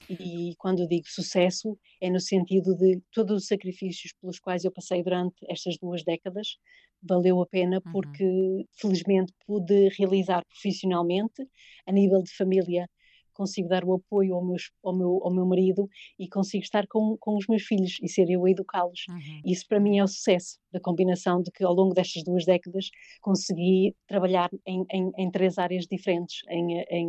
E 0.08 0.54
quando 0.58 0.88
digo 0.88 1.06
sucesso, 1.08 1.78
é 2.00 2.10
no 2.10 2.20
sentido 2.20 2.74
de 2.76 3.00
todos 3.12 3.42
os 3.42 3.46
sacrifícios 3.46 4.12
pelos 4.20 4.38
quais 4.38 4.64
eu 4.64 4.72
passei 4.72 5.02
durante 5.02 5.36
estas 5.48 5.76
duas 5.78 6.02
décadas 6.02 6.58
valeu 7.02 7.40
a 7.40 7.46
pena 7.46 7.80
uhum. 7.86 7.92
porque 7.92 8.24
uhum. 8.24 8.64
felizmente 8.74 9.32
pude 9.46 9.88
realizar 9.98 10.44
profissionalmente 10.44 11.48
a 11.86 11.92
nível 11.92 12.22
de 12.22 12.30
família 12.34 12.88
consigo 13.32 13.68
dar 13.68 13.84
o 13.84 13.94
apoio 13.94 14.34
ao 14.34 14.44
meu, 14.44 14.56
ao 14.84 14.94
meu, 14.94 15.20
ao 15.22 15.32
meu 15.32 15.46
marido 15.46 15.88
e 16.18 16.28
consigo 16.28 16.62
estar 16.62 16.86
com, 16.86 17.16
com 17.18 17.36
os 17.36 17.46
meus 17.46 17.62
filhos 17.62 17.96
e 18.02 18.08
ser 18.08 18.28
eu 18.28 18.44
a 18.44 18.50
educá-los. 18.50 19.06
Uhum. 19.08 19.40
Isso 19.46 19.66
para 19.66 19.80
mim 19.80 19.98
é 19.98 20.04
o 20.04 20.08
sucesso 20.08 20.58
da 20.72 20.80
combinação 20.80 21.42
de 21.42 21.50
que 21.50 21.64
ao 21.64 21.74
longo 21.74 21.94
destas 21.94 22.22
duas 22.24 22.44
décadas 22.44 22.90
consegui 23.20 23.94
trabalhar 24.06 24.50
em, 24.66 24.84
em, 24.90 25.10
em 25.16 25.30
três 25.30 25.58
áreas 25.58 25.86
diferentes, 25.86 26.40
em, 26.48 26.80
em, 26.90 27.08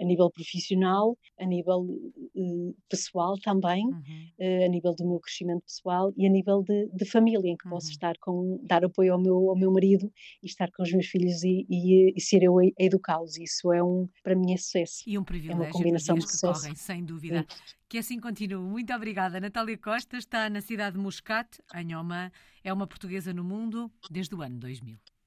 a 0.00 0.04
nível 0.04 0.30
profissional, 0.30 1.16
a 1.38 1.46
nível 1.46 1.80
uh, 1.80 2.76
pessoal 2.88 3.34
também, 3.42 3.84
uhum. 3.86 4.28
uh, 4.40 4.64
a 4.64 4.68
nível 4.68 4.94
do 4.94 5.06
meu 5.06 5.20
crescimento 5.20 5.62
pessoal 5.62 6.12
e 6.16 6.26
a 6.26 6.30
nível 6.30 6.62
de, 6.62 6.88
de 6.92 7.04
família, 7.04 7.50
em 7.50 7.56
que 7.56 7.66
uhum. 7.66 7.74
posso 7.74 7.90
estar 7.90 8.14
com, 8.20 8.60
dar 8.62 8.84
apoio 8.84 9.12
ao 9.12 9.20
meu, 9.20 9.50
ao 9.50 9.56
meu 9.56 9.72
marido 9.72 10.10
e 10.42 10.46
estar 10.46 10.70
com 10.72 10.82
os 10.82 10.92
meus 10.92 11.06
filhos 11.06 11.42
e, 11.42 11.66
e, 11.68 12.12
e 12.16 12.20
ser 12.20 12.42
eu 12.42 12.58
a, 12.58 12.62
a 12.62 12.84
educá-los. 12.84 13.38
Isso 13.38 13.72
é 13.72 13.82
um, 13.82 14.08
para 14.22 14.34
mim 14.34 14.52
é 14.52 14.56
sucesso. 14.56 15.02
E 15.06 15.18
um 15.18 15.24
privilégio 15.24 15.62
uma 15.62 15.70
combinação 15.70 16.16
de 16.16 16.26
que 16.26 16.40
correm, 16.40 16.74
sem 16.74 17.04
dúvida. 17.04 17.46
Sim. 17.48 17.77
Que 17.88 17.98
assim 17.98 18.20
continue. 18.20 18.68
Muito 18.68 18.92
obrigada. 18.92 19.40
Natália 19.40 19.78
Costa 19.78 20.18
está 20.18 20.50
na 20.50 20.60
cidade 20.60 20.96
de 20.96 21.02
Muscat, 21.02 21.58
em 21.74 21.94
Oman. 21.96 22.30
É 22.62 22.70
uma 22.70 22.86
portuguesa 22.86 23.32
no 23.32 23.42
mundo 23.42 23.90
desde 24.10 24.34
o 24.34 24.42
ano 24.42 24.58
2000. 24.58 25.08